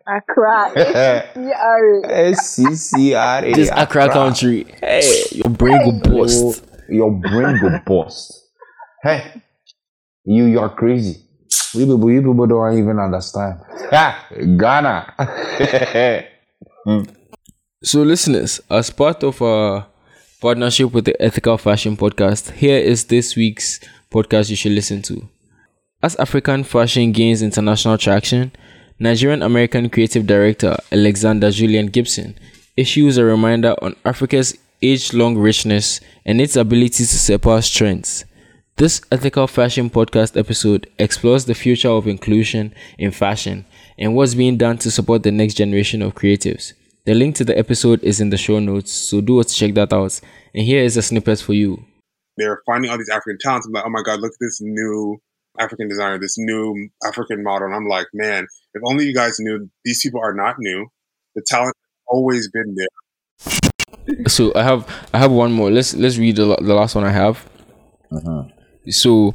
Accra. 0.07 0.73
Yeah. 1.37 2.01
S 2.05 2.51
C 2.57 2.75
C 2.75 3.15
R 3.15 3.45
A. 3.45 3.53
This 3.53 3.71
Accra 3.75 4.09
country. 4.09 4.65
Hey, 4.81 5.25
your 5.33 5.51
brain 5.51 5.79
will 5.85 6.01
bust. 6.01 6.65
Your 6.89 7.11
brain 7.11 7.59
go 7.61 7.79
bust. 7.85 8.47
Hey, 9.03 9.43
you 10.25 10.45
you're 10.45 10.71
crazy. 10.71 11.28
You 11.75 11.87
people, 11.87 12.11
you 12.11 12.23
people 12.23 12.47
don't 12.47 12.79
even 12.79 12.99
understand. 12.99 13.61
Ha, 13.91 14.29
Ghana. 14.57 15.15
So, 17.85 18.03
listeners, 18.03 18.61
as 18.69 18.91
part 18.91 19.23
of 19.23 19.41
our 19.41 19.87
partnership 20.41 20.93
with 20.93 21.05
the 21.05 21.21
Ethical 21.23 21.57
Fashion 21.59 21.97
Podcast, 21.97 22.51
here 22.51 22.79
is 22.79 23.05
this 23.05 23.37
week's 23.37 23.79
podcast 24.11 24.51
you 24.51 24.57
should 24.57 24.73
listen 24.73 25.01
to. 25.03 25.29
As 26.03 26.17
African 26.17 26.65
fashion 26.65 27.13
gains 27.13 27.41
international 27.41 27.97
traction, 27.97 28.51
Nigerian 28.99 29.43
American 29.43 29.91
creative 29.91 30.27
director 30.27 30.77
Alexander 30.91 31.53
Julian 31.53 31.89
Gibbson 31.91 32.35
issues 32.77 33.17
a 33.17 33.25
reminder 33.25 33.77
on 33.81 33.95
Africa's 34.05 34.57
age 34.83 35.13
long 35.13 35.37
richness, 35.37 36.01
and 36.25 36.41
its 36.41 36.57
ability 36.57 37.05
to 37.05 37.19
surpass 37.19 37.69
trends. 37.69 38.25
This 38.79 39.01
ethical 39.11 39.49
fashion 39.49 39.91
podcast 39.91 40.37
episode 40.39 40.89
explores 41.01 41.47
the 41.47 41.55
future 41.57 41.89
of 41.89 42.07
inclusion 42.07 42.73
in 42.97 43.11
fashion 43.11 43.65
and 43.99 44.15
what's 44.15 44.37
being 44.37 44.57
done 44.57 44.79
to 44.79 44.91
support 44.93 45.25
the 45.25 45.33
next 45.33 45.55
generation 45.55 46.01
of 46.01 46.15
creatives. 46.15 46.75
The 47.05 47.15
link 47.15 47.35
to 47.37 47.45
the 47.45 47.59
episode 47.59 48.01
is 48.05 48.21
in 48.21 48.31
the 48.31 48.37
show 48.37 48.61
notes, 48.61 48.93
so 48.93 49.21
do 49.21 49.41
us 49.41 49.53
check 49.53 49.75
that 49.75 49.93
out. 49.93 50.21
And 50.55 50.65
here 50.65 50.85
is 50.85 50.97
a 50.97 51.03
snippet 51.03 51.41
for 51.41 51.55
you. 51.55 51.85
they're 52.37 52.63
finding 52.67 52.89
all 52.89 52.99
these 52.99 53.09
African 53.09 53.39
talents. 53.41 53.67
I'm 53.67 53.73
like, 53.73 53.85
oh 53.85 53.91
my 53.91 54.03
God, 54.05 54.21
look 54.21 54.31
at 54.31 54.39
this 54.41 54.61
new 54.61 55.19
African 55.59 55.89
designer, 55.89 56.21
this 56.21 56.39
new 56.39 56.89
African 57.05 57.43
model. 57.43 57.67
And 57.67 57.75
I'm 57.75 57.89
like, 57.89 58.07
man, 58.15 58.47
if 58.75 58.83
only 58.87 59.07
you 59.07 59.13
guys 59.13 59.41
knew 59.41 59.69
these 59.85 60.01
people 60.03 60.21
are 60.21 60.35
not 60.35 60.55
new. 60.61 60.87
The 61.35 61.43
talent 61.49 61.75
has 61.75 62.05
always 62.07 62.49
been 62.49 62.77
there. 62.77 62.87
So 64.29 64.53
I 64.55 64.63
have 64.63 64.87
I 65.13 65.19
have 65.19 65.33
one 65.33 65.51
more. 65.51 65.69
Let's 65.69 65.95
let's 65.95 66.17
read 66.17 66.37
the, 66.37 66.57
the 66.61 66.75
last 66.75 66.95
one 66.95 67.03
I 67.03 67.11
have. 67.11 67.45
Uh-huh. 68.13 68.45
So 68.91 69.35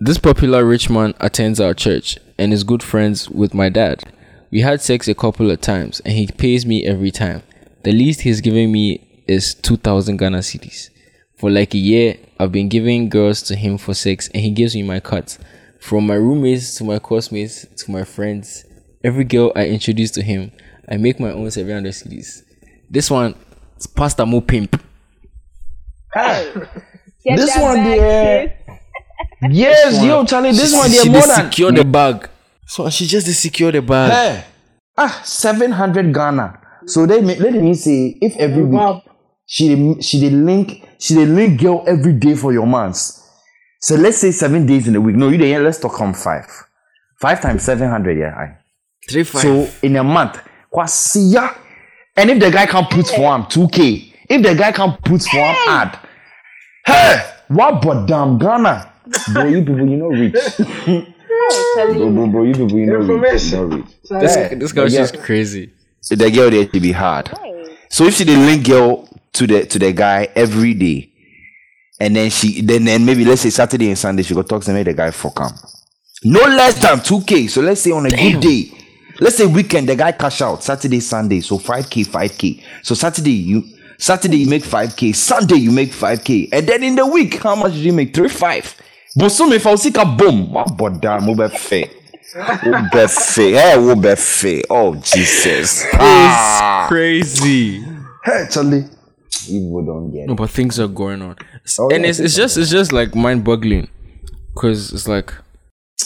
this 0.00 0.18
popular 0.18 0.64
rich 0.64 0.90
man 0.90 1.14
attends 1.20 1.60
our 1.60 1.74
church 1.74 2.18
and 2.38 2.52
is 2.52 2.64
good 2.64 2.82
friends 2.82 3.30
with 3.30 3.54
my 3.54 3.68
dad. 3.68 4.02
We 4.50 4.60
had 4.60 4.80
sex 4.80 5.06
a 5.06 5.14
couple 5.14 5.50
of 5.50 5.60
times 5.60 6.00
and 6.00 6.14
he 6.14 6.26
pays 6.26 6.66
me 6.66 6.84
every 6.84 7.12
time. 7.12 7.44
The 7.84 7.92
least 7.92 8.22
he's 8.22 8.40
giving 8.40 8.72
me 8.72 9.22
is 9.28 9.54
2000 9.54 10.16
Ghana 10.16 10.38
cedis. 10.38 10.90
For 11.36 11.50
like 11.50 11.74
a 11.74 11.78
year, 11.78 12.16
I've 12.40 12.50
been 12.50 12.68
giving 12.68 13.08
girls 13.08 13.42
to 13.42 13.54
him 13.54 13.78
for 13.78 13.94
sex 13.94 14.28
and 14.34 14.42
he 14.42 14.50
gives 14.50 14.74
me 14.74 14.82
my 14.82 14.98
cut. 14.98 15.38
From 15.80 16.06
my 16.08 16.14
roommates 16.14 16.76
to 16.78 16.84
my 16.84 16.98
classmates 16.98 17.66
to 17.84 17.90
my 17.92 18.02
friends, 18.02 18.64
every 19.04 19.24
girl 19.24 19.52
I 19.54 19.66
introduce 19.68 20.10
to 20.12 20.22
him, 20.22 20.50
I 20.88 20.96
make 20.96 21.20
my 21.20 21.30
own 21.30 21.48
700 21.50 21.92
cedis. 21.92 22.42
This 22.90 23.08
one 23.08 23.36
is 23.76 23.86
Pastor 23.86 24.26
Mo 24.26 24.40
Pimp. 24.40 24.82
Get 27.24 27.36
This 27.38 27.54
that 27.54 27.62
one 27.62 27.76
back, 27.76 27.86
there- 27.98 28.56
sis. 28.66 29.50
Yes, 29.50 30.02
yo, 30.02 30.24
Charlie, 30.24 30.52
this 30.52 30.70
She- 30.70 30.76
one 30.76 30.88
she 30.90 30.96
they're 30.96 31.04
dey 31.04 31.10
more 31.10 31.26
than 31.26 31.36
secure 31.50 31.72
the 31.72 31.84
bag. 31.84 32.28
So 32.66 32.88
she 32.90 33.06
just 33.06 33.26
dey 33.26 33.32
secure 33.32 33.72
the 33.72 33.82
bag. 33.82 34.10
Hey, 34.10 34.44
ah, 34.96 35.20
seven 35.24 35.72
hundred 35.72 36.12
Ghana. 36.14 36.60
So 36.86 37.06
they 37.06 37.20
let 37.20 37.52
me 37.54 37.74
say 37.74 38.16
if 38.20 38.36
every 38.36 38.62
week 38.64 39.02
she 39.46 39.96
she 40.00 40.20
dey 40.20 40.30
link 40.30 40.82
she 40.98 41.14
dey 41.14 41.26
link 41.26 41.60
girl 41.60 41.84
every 41.86 42.12
day 42.14 42.34
for 42.34 42.52
your 42.52 42.66
months. 42.66 43.20
So 43.80 43.96
let's 43.96 44.18
say 44.18 44.30
seven 44.30 44.64
days 44.66 44.88
in 44.88 44.96
a 44.96 45.00
week. 45.00 45.16
No, 45.16 45.28
you 45.28 45.36
dey 45.38 45.58
let's 45.58 45.78
talk 45.78 46.00
on 46.00 46.14
five. 46.14 46.46
Five 47.20 47.40
times 47.40 47.62
seven 47.62 47.88
hundred, 47.90 48.18
yeah. 48.18 48.34
aye. 48.36 48.56
Three 49.08 49.24
five. 49.24 49.42
So 49.42 49.68
in 49.82 49.96
a 49.96 50.04
month, 50.04 50.38
kwasiya. 50.72 51.54
And 52.16 52.30
if 52.30 52.38
the 52.40 52.50
guy 52.50 52.64
can't 52.66 52.88
put 52.88 53.08
for 53.08 53.34
him 53.34 53.44
two 53.48 53.68
k, 53.68 54.12
if 54.28 54.42
the 54.42 54.54
guy 54.54 54.72
can't 54.72 54.98
put 55.02 55.22
for 55.22 55.36
him 55.36 55.56
add, 55.68 55.98
hey, 56.86 57.30
what 57.48 57.82
but 57.82 58.06
damn 58.06 58.38
Ghana, 58.38 58.92
bro, 59.32 59.44
you 59.44 59.60
people 59.60 59.88
you 59.88 59.96
know 59.96 60.08
rich. 60.08 60.34
bro, 60.86 62.10
bro, 62.10 62.26
bro, 62.28 62.42
you 62.44 62.52
people 62.54 62.70
you 62.78 62.86
know 62.86 62.96
rich, 63.18 63.44
you 63.44 63.56
know 63.56 63.64
rich. 63.64 63.86
this 64.10 64.34
Hey, 64.34 64.54
this 64.54 64.72
girl 64.72 64.84
the 64.88 64.90
she's 64.96 65.10
girl- 65.12 65.22
crazy. 65.22 65.70
the 66.10 66.30
girl 66.30 66.50
there 66.50 66.66
to 66.66 66.80
be 66.80 66.92
hard. 66.92 67.30
So 67.88 68.04
if 68.04 68.14
she 68.14 68.24
dey 68.24 68.36
link 68.36 68.66
girl 68.66 69.08
to 69.34 69.46
the 69.46 69.66
to 69.66 69.78
the 69.78 69.92
guy 69.92 70.28
every 70.34 70.74
day, 70.74 71.10
and 72.00 72.14
then 72.16 72.30
she 72.30 72.60
then 72.60 72.84
then 72.84 73.04
maybe 73.04 73.24
let's 73.24 73.42
say 73.42 73.50
Saturday 73.50 73.88
and 73.88 73.98
Sunday 73.98 74.22
she 74.22 74.34
go 74.34 74.42
talk 74.42 74.62
to 74.64 74.72
me 74.72 74.82
the 74.82 74.94
guy 74.94 75.10
fuck 75.10 75.38
him. 75.38 75.50
No 76.24 76.40
less 76.40 76.80
than 76.80 77.00
two 77.00 77.20
k. 77.22 77.46
So 77.48 77.60
let's 77.60 77.82
say 77.82 77.90
on 77.92 78.06
a 78.06 78.10
good 78.10 78.40
day, 78.40 78.70
let's 79.20 79.36
say 79.36 79.46
weekend 79.46 79.88
the 79.88 79.94
guy 79.96 80.12
cash 80.12 80.40
out 80.40 80.64
Saturday 80.64 81.00
Sunday 81.00 81.40
so 81.40 81.58
five 81.58 81.88
k 81.88 82.02
five 82.02 82.36
k. 82.36 82.62
So 82.82 82.94
Saturday 82.94 83.32
you 83.32 83.62
Saturday 83.98 84.38
you 84.38 84.48
make 84.48 84.64
five 84.64 84.96
k, 84.96 85.12
Sunday 85.12 85.56
you 85.56 85.70
make 85.70 85.92
five 85.92 86.24
k, 86.24 86.48
and 86.52 86.66
then 86.66 86.82
in 86.82 86.96
the 86.96 87.06
week 87.06 87.42
how 87.42 87.54
much 87.54 87.72
do 87.72 87.78
you 87.80 87.92
make? 87.92 88.14
Three 88.14 88.28
five. 88.28 88.74
But 89.16 89.28
so 89.28 89.50
if 89.52 89.66
I 89.66 89.74
see 89.76 89.92
a 89.96 90.04
boom, 90.04 90.56
but 90.76 91.00
damn, 91.00 91.24
mo 91.24 91.34
be 91.34 91.48
fair. 91.48 91.86
Wo 92.64 92.82
be 92.92 93.06
fair. 93.06 93.60
Hey, 93.60 93.78
wo 93.78 93.94
be 93.94 94.14
fair. 94.16 94.62
Oh 94.68 94.94
Jesus. 94.96 95.84
Ah. 95.94 96.86
Crazy. 96.88 97.80
Hey, 98.24 98.46
Charlie. 98.50 98.84
People 99.46 99.84
don't 99.84 100.10
get 100.10 100.26
No, 100.26 100.34
but 100.34 100.50
things 100.50 100.80
are 100.80 100.88
going 100.88 101.20
on, 101.20 101.36
Oh, 101.78 101.90
and 101.90 102.04
yeah, 102.04 102.10
it's 102.10 102.18
it's 102.18 102.34
just 102.34 102.56
it's 102.56 102.70
just 102.70 102.92
like 102.92 103.14
mind 103.14 103.44
boggling, 103.44 103.88
cause 104.56 104.92
it's 104.92 105.06
like 105.06 105.32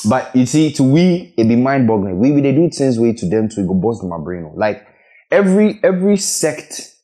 But 0.08 0.34
you 0.34 0.46
see, 0.46 0.72
to 0.72 0.82
we, 0.82 1.34
it 1.36 1.44
be 1.48 1.56
mind 1.56 1.86
boggling. 1.86 2.18
We, 2.18 2.32
we 2.32 2.40
they 2.40 2.52
do 2.52 2.68
things 2.70 2.98
way 2.98 3.12
to 3.12 3.28
them 3.28 3.48
to 3.50 3.66
go 3.66 3.74
bust 3.74 4.02
my 4.04 4.18
brain. 4.18 4.50
Like 4.54 4.86
every 5.30 5.78
every 5.82 6.16
sect. 6.16 6.94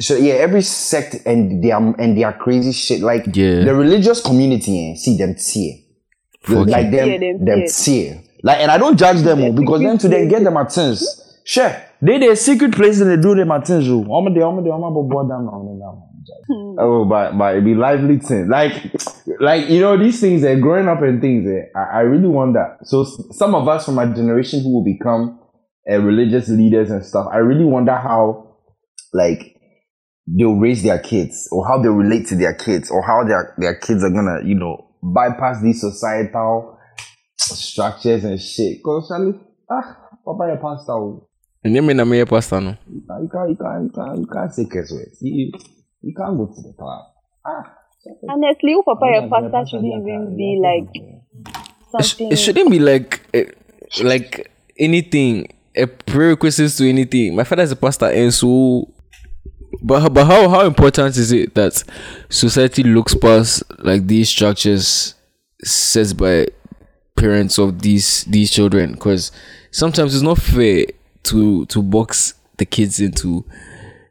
So 0.00 0.16
yeah, 0.16 0.34
every 0.34 0.62
sect 0.62 1.16
and 1.26 1.62
their 1.62 1.76
and 1.76 2.16
their 2.16 2.32
crazy 2.32 2.72
shit. 2.72 3.00
Like 3.00 3.26
Yeah. 3.34 3.64
the 3.64 3.74
religious 3.74 4.20
community, 4.20 4.92
eh, 4.92 4.96
see 4.96 5.16
them 5.18 5.34
tear. 5.34 5.74
Fuck 6.44 6.68
like 6.68 6.90
them, 6.90 7.08
Yeah, 7.08 7.18
them 7.18 7.44
them 7.44 7.58
tear. 7.60 7.68
tear. 7.68 8.22
Like, 8.42 8.58
and 8.58 8.70
I 8.70 8.78
don't 8.78 8.98
judge 8.98 9.20
them 9.22 9.40
oh, 9.42 9.52
because 9.52 9.80
them 9.82 9.98
to 9.98 10.08
then 10.08 10.28
get 10.28 10.42
them 10.42 10.56
at 10.56 10.72
things. 10.72 11.04
Sure, 11.44 11.72
they 12.00 12.18
they 12.18 12.34
secret 12.34 12.72
places 12.74 13.06
they 13.06 13.16
do 13.16 13.34
them 13.34 13.50
at 13.52 13.66
things. 13.66 13.88
Oh, 13.88 14.02
I'm 14.14 14.32
the 14.34 14.44
I'm 14.44 14.64
the 14.64 14.70
I'm 14.70 14.80
board 14.80 15.28
them 15.28 15.44
now. 15.78 16.08
Oh, 16.78 17.04
but 17.04 17.36
but 17.36 17.56
it 17.56 17.64
be 17.64 17.74
lively 17.74 18.18
thing. 18.18 18.48
Like, 18.48 18.72
like 19.40 19.68
you 19.68 19.80
know 19.80 19.96
these 19.96 20.20
things. 20.20 20.42
They're 20.42 20.58
growing 20.58 20.88
up 20.88 21.02
and 21.02 21.20
things. 21.20 21.46
Eh, 21.46 21.66
I, 21.78 21.98
I 21.98 22.00
really 22.00 22.28
wonder. 22.28 22.76
So 22.84 23.04
some 23.04 23.54
of 23.54 23.68
us 23.68 23.84
from 23.84 23.94
my 23.96 24.06
generation 24.06 24.62
who 24.62 24.72
will 24.74 24.84
become 24.84 25.38
uh, 25.90 25.98
religious 26.00 26.48
leaders 26.48 26.90
and 26.90 27.04
stuff. 27.04 27.28
I 27.32 27.38
really 27.38 27.64
wonder 27.64 27.94
how, 27.94 28.56
like, 29.12 29.51
they'll 30.26 30.54
raise 30.54 30.82
their 30.82 30.98
kids 30.98 31.48
or 31.50 31.66
how 31.66 31.80
they 31.82 31.88
relate 31.88 32.26
to 32.28 32.36
their 32.36 32.54
kids 32.54 32.90
or 32.90 33.02
how 33.02 33.24
their 33.24 33.54
their 33.58 33.74
kids 33.74 34.04
are 34.04 34.10
gonna 34.10 34.38
you 34.44 34.54
know 34.54 34.88
bypass 35.02 35.60
these 35.62 35.80
societal 35.80 36.78
structures 37.36 38.24
and 38.24 38.40
shit. 38.40 38.82
Cause 38.84 39.08
Charlie, 39.08 39.38
ah, 39.70 39.98
Papa, 40.24 40.46
your 40.48 40.56
pastor. 40.58 40.92
oh. 40.92 41.28
and 41.64 41.74
you 41.74 41.82
mean 41.82 41.98
I'm 42.00 42.12
a 42.12 42.24
pastor 42.24 42.60
no. 42.60 42.76
You 42.88 43.02
can't, 43.08 43.22
you 43.22 43.28
can't, 43.28 43.50
you 43.50 43.56
can't, 43.56 43.82
you 43.84 43.90
can't, 43.94 44.18
you 44.20 44.26
can't 44.26 44.54
say 44.54 44.64
curse 44.66 44.92
words. 44.92 45.18
You, 45.20 45.52
you 46.02 46.14
can't 46.16 46.36
go 46.36 46.46
to 46.46 46.62
the 46.62 46.74
club. 46.78 47.02
Ah. 47.44 47.74
Honestly, 48.28 48.72
who 48.72 48.82
papa 48.82 49.06
your 49.14 49.28
pastor 49.28 49.70
shouldn't 49.70 49.86
even 50.02 50.36
be 50.36 50.60
like 50.62 50.90
It, 50.94 52.02
something. 52.02 52.32
it 52.32 52.36
shouldn't 52.36 52.70
be 52.70 52.78
like 52.80 53.20
eh, 53.34 53.44
like 54.02 54.50
anything 54.78 55.48
a 55.76 55.86
prerequisite 55.86 56.72
to 56.78 56.88
anything. 56.88 57.34
My 57.36 57.44
father 57.44 57.62
is 57.62 57.72
a 57.72 57.76
pastor, 57.76 58.06
and 58.06 58.32
so. 58.34 58.92
But 59.82 60.14
but 60.14 60.26
how 60.26 60.48
how 60.48 60.64
important 60.64 61.16
is 61.16 61.32
it 61.32 61.54
that 61.54 61.82
society 62.28 62.84
looks 62.84 63.14
past 63.14 63.64
like 63.80 64.06
these 64.06 64.28
structures 64.28 65.14
set 65.64 66.16
by 66.16 66.46
parents 67.16 67.58
of 67.58 67.82
these 67.82 68.24
these 68.24 68.52
children? 68.52 68.92
Because 68.92 69.32
sometimes 69.72 70.14
it's 70.14 70.22
not 70.22 70.38
fair 70.38 70.86
to 71.24 71.66
to 71.66 71.82
box 71.82 72.34
the 72.58 72.64
kids 72.64 73.00
into 73.00 73.44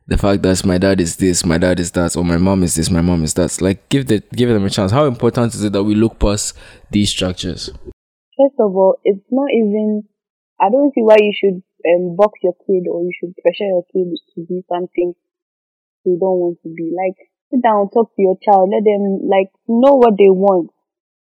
the 0.08 0.18
fact 0.18 0.42
that 0.44 0.66
my 0.66 0.78
dad 0.78 1.00
is 1.00 1.16
this, 1.16 1.46
my 1.46 1.58
dad 1.58 1.80
is 1.80 1.92
that, 1.92 2.18
or 2.18 2.26
my 2.26 2.38
mom 2.38 2.64
is 2.64 2.76
this, 2.76 2.90
my 2.90 3.00
mom 3.00 3.24
is 3.24 3.34
that. 3.36 3.62
Like 3.62 3.88
give 3.88 4.08
the 4.08 4.22
give 4.36 4.50
them 4.50 4.66
a 4.66 4.70
chance. 4.70 4.92
How 4.92 5.06
important 5.06 5.54
is 5.54 5.64
it 5.64 5.72
that 5.72 5.84
we 5.86 5.96
look 5.96 6.20
past 6.20 6.58
these 6.90 7.10
structures? 7.10 7.70
First 8.38 8.60
of 8.60 8.76
all, 8.76 8.98
it's 9.06 9.26
not 9.32 9.48
even. 9.56 10.04
I 10.60 10.70
don't 10.70 10.94
see 10.94 11.02
why 11.02 11.16
you 11.18 11.34
should 11.34 11.64
um, 11.88 12.18
box 12.18 12.40
your 12.44 12.54
kid 12.68 12.92
or 12.92 13.04
you 13.04 13.12
should 13.18 13.34
pressure 13.38 13.66
your 13.66 13.84
kid 13.94 14.14
to 14.36 14.46
do 14.46 14.62
something 14.70 15.16
they 16.06 16.16
don't 16.20 16.40
want 16.42 16.58
to 16.64 16.70
be. 16.70 16.92
Like, 16.94 17.18
sit 17.52 17.62
down, 17.64 17.90
talk 17.90 18.16
to 18.16 18.22
your 18.22 18.38
child, 18.42 18.70
let 18.72 18.84
them 18.84 19.28
like 19.28 19.52
know 19.68 19.96
what 19.96 20.18
they 20.18 20.30
want. 20.30 20.70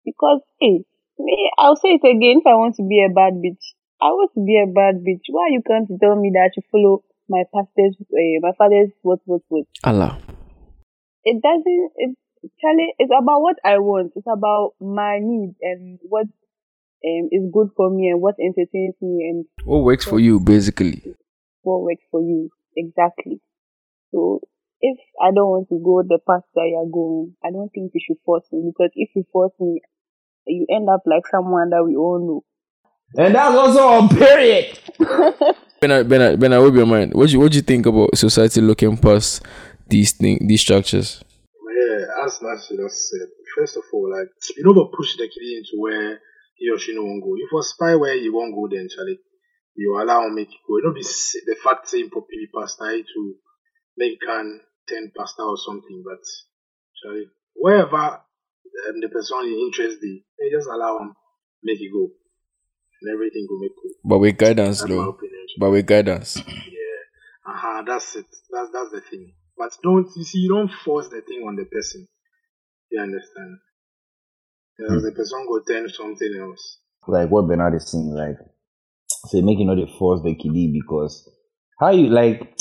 Because, 0.05 0.41
hey, 0.61 0.85
me, 1.19 1.51
I'll 1.59 1.77
say 1.77 1.99
it 2.01 2.05
again. 2.07 2.41
If 2.43 2.47
I 2.47 2.55
want 2.59 2.77
to 2.77 2.87
be 2.87 3.05
a 3.05 3.13
bad 3.13 3.35
bitch, 3.39 3.63
I 4.01 4.11
want 4.11 4.33
to 4.35 4.43
be 4.45 4.59
a 4.59 4.67
bad 4.67 5.03
bitch. 5.07 5.27
Why 5.31 5.49
you 5.51 5.63
can't 5.67 5.89
tell 6.01 6.17
me 6.17 6.31
that 6.35 6.51
I 6.51 6.53
should 6.55 6.65
follow 6.71 7.05
my 7.29 7.45
pastor's, 7.55 7.97
uh, 8.01 8.39
my 8.41 8.53
father's 8.59 8.91
what, 9.03 9.21
what, 9.25 9.43
what? 9.49 9.65
Allah. 9.85 10.19
it 11.25 11.41
doesn't 11.43 11.91
it 11.97 12.17
Charlie, 12.61 12.93
it's 12.99 13.13
about 13.17 13.41
what 13.41 13.57
I 13.65 13.79
want. 13.79 14.13
It's 14.17 14.27
about 14.27 14.73
my 14.81 15.19
needs 15.23 15.55
and 15.63 15.99
what 16.03 16.27
um 17.05 17.29
is 17.31 17.49
good 17.53 17.69
for 17.77 17.89
me 17.91 18.09
and 18.09 18.21
what 18.21 18.35
entertains 18.41 18.95
me 19.01 19.31
and 19.31 19.45
What 19.65 19.85
works 19.85 20.05
for 20.05 20.19
you, 20.19 20.41
basically? 20.41 21.03
what 21.63 21.83
works 21.83 22.03
for 22.11 22.21
you. 22.21 22.51
Exactly. 22.77 23.41
So 24.11 24.41
if 24.83 24.99
I 25.23 25.31
don't 25.31 25.49
want 25.49 25.69
to 25.71 25.79
go 25.79 26.03
the 26.03 26.19
path 26.19 26.43
that 26.55 26.67
you're 26.67 26.91
going, 26.91 27.35
I 27.45 27.51
don't 27.51 27.71
think 27.71 27.93
you 27.95 28.01
should 28.05 28.19
force 28.27 28.45
me 28.53 28.73
because 28.75 28.91
if 28.95 29.11
you 29.15 29.25
force 29.33 29.55
me, 29.61 29.81
you 30.47 30.67
end 30.69 30.89
up 30.91 31.03
like 31.07 31.27
someone 31.31 31.71
that 31.71 31.85
we 31.87 31.95
all 31.95 32.19
know. 32.19 32.45
And 33.17 33.35
that's 33.35 33.55
also 33.55 33.87
on 33.89 34.09
period. 34.09 34.79
Bernard, 35.81 36.09
Bernard, 36.09 36.41
Bernard, 36.41 36.63
what 36.63 36.71
be 36.71 36.79
your 36.79 36.87
mind? 36.87 37.15
What 37.15 37.29
do 37.29 37.33
you 37.33 37.41
what 37.41 37.53
do 37.53 37.57
you 37.57 37.63
think 37.63 37.87
about 37.87 38.17
society 38.17 38.61
looking 38.61 38.97
past 38.97 39.43
these 39.87 40.13
things, 40.13 40.41
these 40.47 40.61
structures? 40.61 41.23
Yeah, 41.77 42.25
as 42.25 42.41
Nancy 42.43 42.77
just 42.77 43.11
said, 43.11 43.29
first 43.57 43.77
of 43.77 43.85
all, 43.93 44.11
like 44.11 44.29
you 44.57 44.65
know, 44.65 44.75
but 44.75 44.97
push 44.97 45.17
the 45.17 45.29
kid 45.29 45.59
into 45.59 45.79
where 45.79 46.19
he 46.57 46.71
or 46.71 46.79
she 46.79 46.95
no 46.95 47.03
won't 47.05 47.23
go. 47.23 47.35
If 47.35 47.51
you 47.53 47.63
spy 47.63 47.95
where 47.95 48.15
you 48.15 48.35
won't 48.35 48.55
go, 48.55 48.67
then 48.71 48.89
Charlie, 48.95 49.19
you 49.75 49.99
allow 50.01 50.27
him 50.27 50.35
make 50.35 50.49
it 50.49 50.63
go. 50.67 50.79
You 50.79 50.85
know, 50.87 50.95
be 50.95 51.03
the 51.03 51.57
fact 51.63 51.89
saying 51.89 52.11
popularly 52.11 52.49
past 52.55 52.79
now 52.81 52.91
to 52.91 53.35
make 53.97 54.21
can 54.21 54.61
turn 54.89 55.11
pasta 55.17 55.43
or 55.43 55.57
something, 55.57 56.03
but 56.05 56.21
sorry, 57.03 57.27
wherever 57.55 57.97
um, 57.97 59.01
the 59.01 59.09
person 59.09 59.39
is 59.47 59.59
interested, 59.59 60.01
they 60.39 60.51
just 60.51 60.69
allow 60.69 60.99
him 60.99 61.15
make 61.63 61.81
it 61.81 61.93
go, 61.93 62.09
and 63.01 63.13
everything 63.13 63.47
will 63.49 63.61
make 63.61 63.73
cool. 63.81 63.93
But 64.05 64.19
with 64.19 64.37
guidance, 64.37 64.81
That's 64.81 64.91
my 64.91 64.97
though. 64.97 65.19
But 65.59 65.71
with 65.71 65.87
guidance. 65.87 66.37
Yeah, 66.37 67.53
uh-huh, 67.53 67.83
that's 67.87 68.17
it. 68.17 68.27
That's 68.51 68.71
that's 68.73 68.91
the 68.91 69.01
thing. 69.01 69.35
But 69.57 69.77
don't 69.83 70.09
you 70.17 70.25
see? 70.25 70.39
You 70.39 70.49
don't 70.49 70.71
force 70.85 71.09
the 71.09 71.21
thing 71.21 71.45
on 71.47 71.57
the 71.57 71.65
person. 71.65 72.09
You 72.91 73.01
understand? 73.01 73.59
Because 74.79 75.03
the 75.05 75.13
person 75.13 75.47
go 75.49 75.61
turn 75.61 75.89
something 75.89 76.35
else. 76.41 76.79
like 77.07 77.31
what 77.31 77.47
Bernard 77.47 77.75
is 77.75 77.91
saying, 77.91 78.11
like 78.15 78.37
say 79.27 79.41
make 79.41 79.59
you 79.59 79.65
know 79.65 79.77
they 79.77 79.91
force 79.99 80.21
the 80.23 80.35
kiddie 80.35 80.73
because 80.73 81.31
how 81.79 81.91
you 81.91 82.09
like 82.09 82.59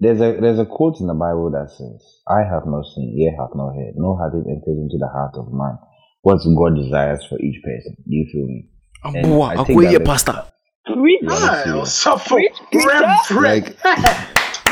there's 0.00 0.20
a 0.20 0.36
there's 0.40 0.58
a 0.58 0.66
quote 0.66 1.00
in 1.00 1.06
the 1.06 1.14
Bible 1.14 1.50
that 1.52 1.70
says, 1.70 2.02
I 2.28 2.40
have 2.44 2.66
not 2.66 2.84
seen, 2.94 3.16
ear 3.18 3.32
hath 3.38 3.54
not 3.54 3.72
heard, 3.74 3.94
nor 3.96 4.18
hath 4.20 4.34
it 4.34 4.46
entered 4.48 4.78
into 4.78 4.98
the 4.98 5.08
heart 5.08 5.34
of 5.36 5.52
man 5.52 5.78
what 6.22 6.38
God 6.56 6.76
desires 6.76 7.24
for 7.28 7.38
each 7.40 7.62
person. 7.62 7.96
Do 8.04 8.14
you 8.14 8.26
feel 8.32 8.46
me? 8.46 8.68
And 9.04 9.26
Boy, 9.28 9.44
I 9.44 9.52
I 9.60 9.64
think 9.64 9.80
go 9.80 9.86
that 9.86 10.04
pastor. 10.04 10.44
Preach, 10.86 11.20
Yeah, 11.22 11.62
serious. 11.64 11.76
eu 11.78 11.84
suffer. 11.86 12.34
Preach, 12.34 12.58
preacher. 12.70 12.88
Reverend. 13.30 13.64
Like 13.64 13.76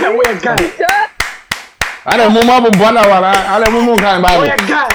Yeah, 0.00 0.10
we 0.12 0.20
a 0.26 0.40
guy. 0.40 0.56
sir. 0.56 0.86
I 2.06 2.16
don't 2.16 2.34
know 2.34 2.42
bona 2.70 3.00
wala 3.08 3.30
I 3.32 3.64
don't 3.64 3.86
know 3.86 3.96
kind 3.96 4.22
We 4.22 4.28
a 4.28 4.56
Bible. 4.56 4.66
guy. 4.68 4.88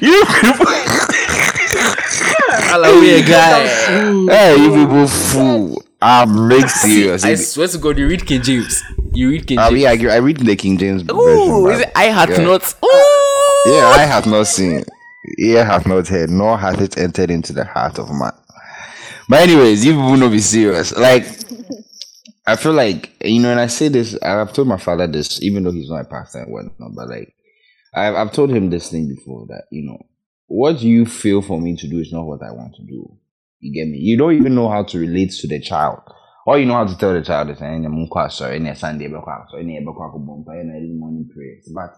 You 0.00 0.24
Hello, 2.70 3.00
we 3.00 3.14
a 3.14 3.22
guy. 3.22 3.66
Hey, 4.28 4.56
you 4.56 4.70
people 4.70 5.06
fool. 5.06 5.82
I'm 6.00 6.46
make 6.48 6.68
serious. 6.68 7.24
I 7.24 7.34
swear 7.34 7.66
to 7.68 7.78
God, 7.78 7.98
you 7.98 8.06
read 8.06 8.24
King 8.26 8.42
James. 8.42 8.82
You 9.12 9.30
read 9.30 9.46
King 9.46 9.58
I, 9.58 9.70
James. 9.70 9.84
I, 9.84 9.92
agree- 9.92 10.10
I 10.10 10.16
read 10.18 10.36
the 10.38 10.54
King 10.56 10.78
James 10.78 11.02
version. 11.02 11.18
Ooh, 11.18 11.68
is 11.70 11.80
it 11.80 11.90
I 11.96 12.04
had 12.04 12.28
Yeah. 12.30 12.38
not. 12.44 12.74
Ooh. 12.84 13.62
Yeah, 13.66 13.86
I 13.96 14.04
have 14.06 14.26
not 14.26 14.46
seen, 14.46 14.84
ear 15.38 15.64
have 15.64 15.86
not 15.86 16.06
heard, 16.06 16.30
nor 16.30 16.56
hath 16.56 16.80
it 16.80 16.96
entered 16.96 17.30
into 17.30 17.52
the 17.52 17.64
heart 17.64 17.98
of 17.98 18.08
man. 18.10 18.32
But 19.28 19.40
anyways, 19.40 19.84
you 19.84 19.92
people 19.92 20.16
not 20.16 20.30
be 20.30 20.38
serious. 20.38 20.96
Like, 20.96 21.26
I 22.46 22.54
feel 22.56 22.72
like 22.72 23.12
you 23.24 23.42
know, 23.42 23.50
and 23.50 23.60
I 23.60 23.66
say 23.66 23.88
this. 23.88 24.16
I've 24.22 24.52
told 24.52 24.68
my 24.68 24.78
father 24.78 25.06
this, 25.08 25.42
even 25.42 25.64
though 25.64 25.72
he's 25.72 25.90
not 25.90 26.02
a 26.02 26.04
pastor 26.04 26.38
and 26.42 26.52
whatnot. 26.52 26.94
But 26.94 27.08
like, 27.08 27.34
I've 27.92 28.14
I've 28.14 28.32
told 28.32 28.50
him 28.50 28.70
this 28.70 28.88
thing 28.90 29.08
before 29.08 29.46
that 29.48 29.64
you 29.72 29.82
know, 29.84 29.98
what 30.46 30.80
you 30.80 31.04
feel 31.04 31.42
for 31.42 31.60
me 31.60 31.76
to 31.76 31.88
do 31.88 31.98
is 31.98 32.12
not 32.12 32.24
what 32.24 32.42
I 32.42 32.52
want 32.52 32.76
to 32.76 32.82
do. 32.82 33.18
You 33.60 33.72
get 33.74 33.90
me? 33.90 33.98
You 33.98 34.16
don't 34.16 34.34
even 34.34 34.54
know 34.54 34.68
how 34.68 34.84
to 34.84 34.98
relate 34.98 35.32
to 35.40 35.48
the 35.48 35.60
child. 35.60 36.00
All 36.46 36.58
you 36.58 36.64
know 36.64 36.74
how 36.74 36.86
to 36.86 36.96
tell 36.96 37.12
the 37.12 37.22
child 37.22 37.50
is, 37.50 37.60
"Eh, 37.60 37.78
nyamukwa, 37.78 38.30
sorry, 38.30 38.56
any 38.56 38.74
Sunday, 38.74 39.08
bekwa, 39.08 39.46
sorry, 39.50 39.64
any 39.64 39.84
bekwa, 39.84 40.12
kubompa, 40.12 40.54
any 40.58 40.94
morning 40.94 41.28
prayers." 41.28 41.70
But 41.74 41.90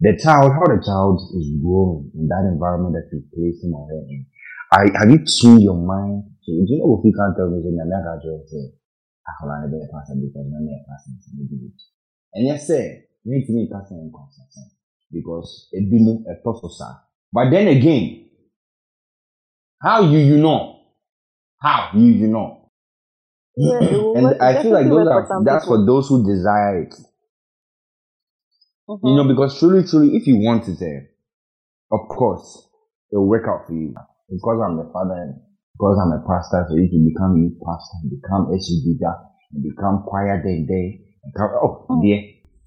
the 0.00 0.16
child, 0.22 0.52
how 0.52 0.64
the 0.64 0.80
child 0.80 1.20
is 1.36 1.50
growing 1.60 2.10
in 2.14 2.28
that 2.28 2.48
environment 2.50 2.94
that 2.94 3.10
you 3.12 3.22
place 3.34 3.62
him 3.62 3.74
or 3.74 3.86
her 3.88 4.02
in. 4.08 4.26
I, 4.72 4.88
have 4.98 5.10
you 5.10 5.18
tuned 5.26 5.60
your 5.60 5.76
mind 5.76 6.24
to 6.44 6.50
do 6.50 6.64
you 6.66 6.78
know 6.78 6.98
if 6.98 7.04
you 7.04 7.12
can't 7.12 7.36
tell 7.36 7.50
me 7.50 7.60
say 7.62 7.70
na 7.70 7.84
make 7.84 8.02
I 8.02 8.16
say 8.48 8.72
I 9.22 9.32
can 9.38 9.70
be 9.70 9.78
a 9.78 9.88
pastor 9.92 10.16
because 10.18 10.46
na 10.50 10.58
me 10.58 10.72
a 10.72 11.66
it. 11.66 11.80
And 12.34 12.46
yes 12.46 12.66
sir, 12.66 13.04
to 13.22 13.28
me 13.28 13.68
pastor 13.70 13.94
in 13.94 14.10
consistent 14.10 14.72
because 15.12 15.68
it 15.72 15.90
be 15.90 15.98
a 16.30 16.34
professor. 16.42 16.96
But 17.32 17.50
then 17.50 17.68
again, 17.68 18.30
how 19.82 20.02
you 20.02 20.18
you 20.18 20.38
know? 20.38 20.81
How 21.62 21.90
you 21.94 22.06
you 22.12 22.26
know? 22.28 22.68
Yeah, 23.56 23.78
and 23.78 24.24
work- 24.24 24.40
I 24.40 24.62
feel 24.62 24.72
like 24.72 24.88
those 24.88 25.06
are 25.06 25.26
for 25.26 25.44
that's 25.44 25.64
people. 25.64 25.78
for 25.78 25.86
those 25.86 26.08
who 26.08 26.24
desire 26.26 26.82
it. 26.82 26.94
Mhm. 28.88 29.00
You 29.04 29.14
know, 29.16 29.28
because 29.28 29.58
truly, 29.58 29.84
truly, 29.84 30.16
if 30.16 30.26
you 30.26 30.36
want 30.38 30.66
it, 30.68 30.82
eh, 30.82 31.00
of 31.92 32.08
course, 32.08 32.66
it'll 33.12 33.28
work 33.28 33.46
out 33.46 33.66
for 33.66 33.74
you. 33.74 33.94
Because 34.28 34.60
I'm 34.64 34.76
the 34.76 34.90
father, 34.92 35.14
and 35.14 35.34
because 35.74 35.98
I'm 36.02 36.12
a 36.12 36.24
pastor, 36.26 36.66
so 36.68 36.74
if 36.76 36.90
you 36.92 37.04
become 37.12 37.36
youth 37.36 37.58
pastor, 37.64 37.96
and 38.02 38.10
become 38.10 38.50
SU 38.58 38.74
leader, 38.86 39.14
and 39.52 39.62
become 39.62 40.02
choir 40.06 40.42
day 40.42 40.64
day, 40.66 41.04
and 41.22 41.34
come, 41.34 41.50
oh, 41.62 42.00
dear, 42.02 42.22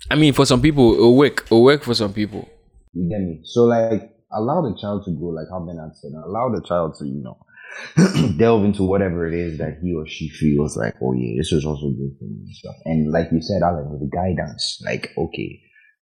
I 0.09 0.15
mean, 0.15 0.33
for 0.33 0.45
some 0.45 0.61
people, 0.61 0.93
it'll 0.93 1.17
work. 1.17 1.43
It'll 1.45 1.63
work 1.63 1.83
for 1.83 1.95
some 1.95 2.13
people. 2.13 2.47
you 2.93 3.09
get 3.09 3.19
me? 3.19 3.41
So, 3.43 3.65
like, 3.65 4.15
allow 4.31 4.61
the 4.61 4.77
child 4.79 5.03
to 5.05 5.11
grow, 5.11 5.29
like 5.29 5.47
how 5.51 5.59
Bernard 5.59 5.95
said, 5.95 6.11
allow 6.13 6.49
the 6.49 6.61
child 6.61 6.95
to, 6.99 7.05
you 7.05 7.21
know, 7.21 7.37
delve 8.37 8.65
into 8.65 8.83
whatever 8.83 9.27
it 9.27 9.33
is 9.33 9.57
that 9.57 9.79
he 9.81 9.93
or 9.93 10.07
she 10.07 10.29
feels 10.29 10.75
like, 10.77 10.95
oh 11.01 11.13
yeah, 11.13 11.35
this 11.37 11.51
is 11.51 11.65
also 11.65 11.89
good 11.89 12.15
for 12.19 12.25
me 12.25 12.43
and 12.45 12.55
stuff. 12.55 12.75
And 12.85 13.11
like 13.11 13.27
you 13.31 13.41
said, 13.41 13.61
with 13.89 13.99
the 13.99 14.09
guidance, 14.11 14.81
like, 14.85 15.11
okay, 15.17 15.61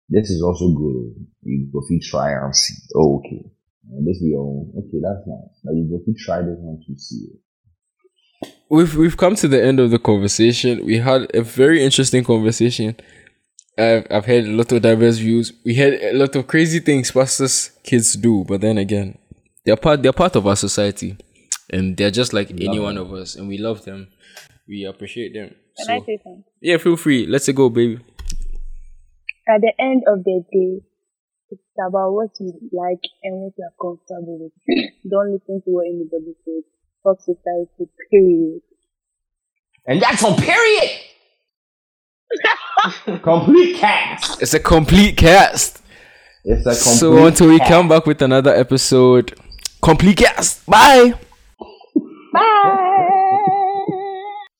this 0.08 0.30
is 0.30 0.42
also 0.42 0.68
good. 0.68 1.26
You 1.42 1.68
go 1.72 1.80
you 1.88 2.00
try 2.00 2.32
and 2.32 2.54
see, 2.54 2.74
oh, 2.94 3.18
okay. 3.18 3.44
And 3.90 4.06
this 4.06 4.16
is 4.16 4.28
your 4.28 4.40
own, 4.40 4.72
okay, 4.78 4.98
that's 5.02 5.26
nice. 5.26 5.60
But 5.64 5.74
you 5.74 5.88
go 5.90 6.02
you 6.06 6.14
try 6.18 6.38
this 6.40 6.58
one 6.58 6.78
to 6.86 6.98
see 6.98 7.26
it. 7.32 7.40
We've 8.68 8.96
we've 8.96 9.16
come 9.16 9.34
to 9.36 9.48
the 9.48 9.62
end 9.62 9.80
of 9.80 9.90
the 9.90 9.98
conversation. 9.98 10.84
We 10.84 10.98
had 10.98 11.30
a 11.34 11.42
very 11.42 11.84
interesting 11.84 12.24
conversation. 12.24 12.96
I've 13.78 14.06
I've 14.10 14.26
heard 14.26 14.44
a 14.44 14.50
lot 14.50 14.72
of 14.72 14.82
diverse 14.82 15.18
views. 15.18 15.52
We 15.64 15.74
had 15.74 15.94
a 15.94 16.12
lot 16.14 16.34
of 16.36 16.46
crazy 16.46 16.80
things 16.80 17.10
pastors 17.10 17.70
kids 17.82 18.14
do, 18.14 18.44
but 18.48 18.60
then 18.60 18.78
again, 18.78 19.18
they're 19.64 19.76
part 19.76 20.02
they're 20.02 20.12
part 20.12 20.36
of 20.36 20.46
our 20.46 20.56
society, 20.56 21.16
and 21.72 21.96
they're 21.96 22.10
just 22.10 22.32
like 22.32 22.50
any 22.50 22.78
one 22.78 22.96
of 22.98 23.12
us, 23.12 23.34
and 23.36 23.48
we 23.48 23.58
love 23.58 23.84
them. 23.84 24.08
We 24.68 24.84
appreciate 24.84 25.34
them. 25.34 25.54
Can 25.76 25.86
So 25.86 25.92
I 25.94 25.98
say 26.00 26.18
something? 26.22 26.44
yeah, 26.60 26.76
feel 26.76 26.96
free. 26.96 27.26
Let's 27.26 27.48
go, 27.48 27.68
baby. 27.70 27.98
At 29.48 29.60
the 29.60 29.72
end 29.78 30.04
of 30.06 30.22
the 30.24 30.44
day, 30.52 30.84
it's 31.50 31.62
about 31.78 32.12
what 32.12 32.30
you 32.40 32.52
like 32.72 33.00
and 33.24 33.36
what 33.42 33.52
you 33.58 33.64
are 33.64 33.74
comfortable 33.80 34.38
with. 34.38 34.52
Don't 35.10 35.32
listen 35.32 35.62
to 35.64 35.70
what 35.70 35.86
anybody 35.86 36.34
says. 36.44 36.64
Fuck 37.02 37.18
society, 37.20 37.90
period. 38.10 38.60
And 39.86 40.00
that's 40.00 40.22
on 40.22 40.36
period! 40.36 40.90
complete 43.22 43.76
cast! 43.78 44.40
It's 44.40 44.54
a 44.54 44.60
complete 44.60 45.16
cast. 45.16 45.82
It's 46.44 46.62
a 46.66 46.70
complete 46.70 46.76
So 46.98 47.26
until 47.26 47.48
we 47.48 47.58
cast. 47.58 47.70
come 47.70 47.88
back 47.88 48.06
with 48.06 48.22
another 48.22 48.54
episode, 48.54 49.34
complete 49.82 50.18
cast. 50.18 50.64
Bye. 50.66 51.14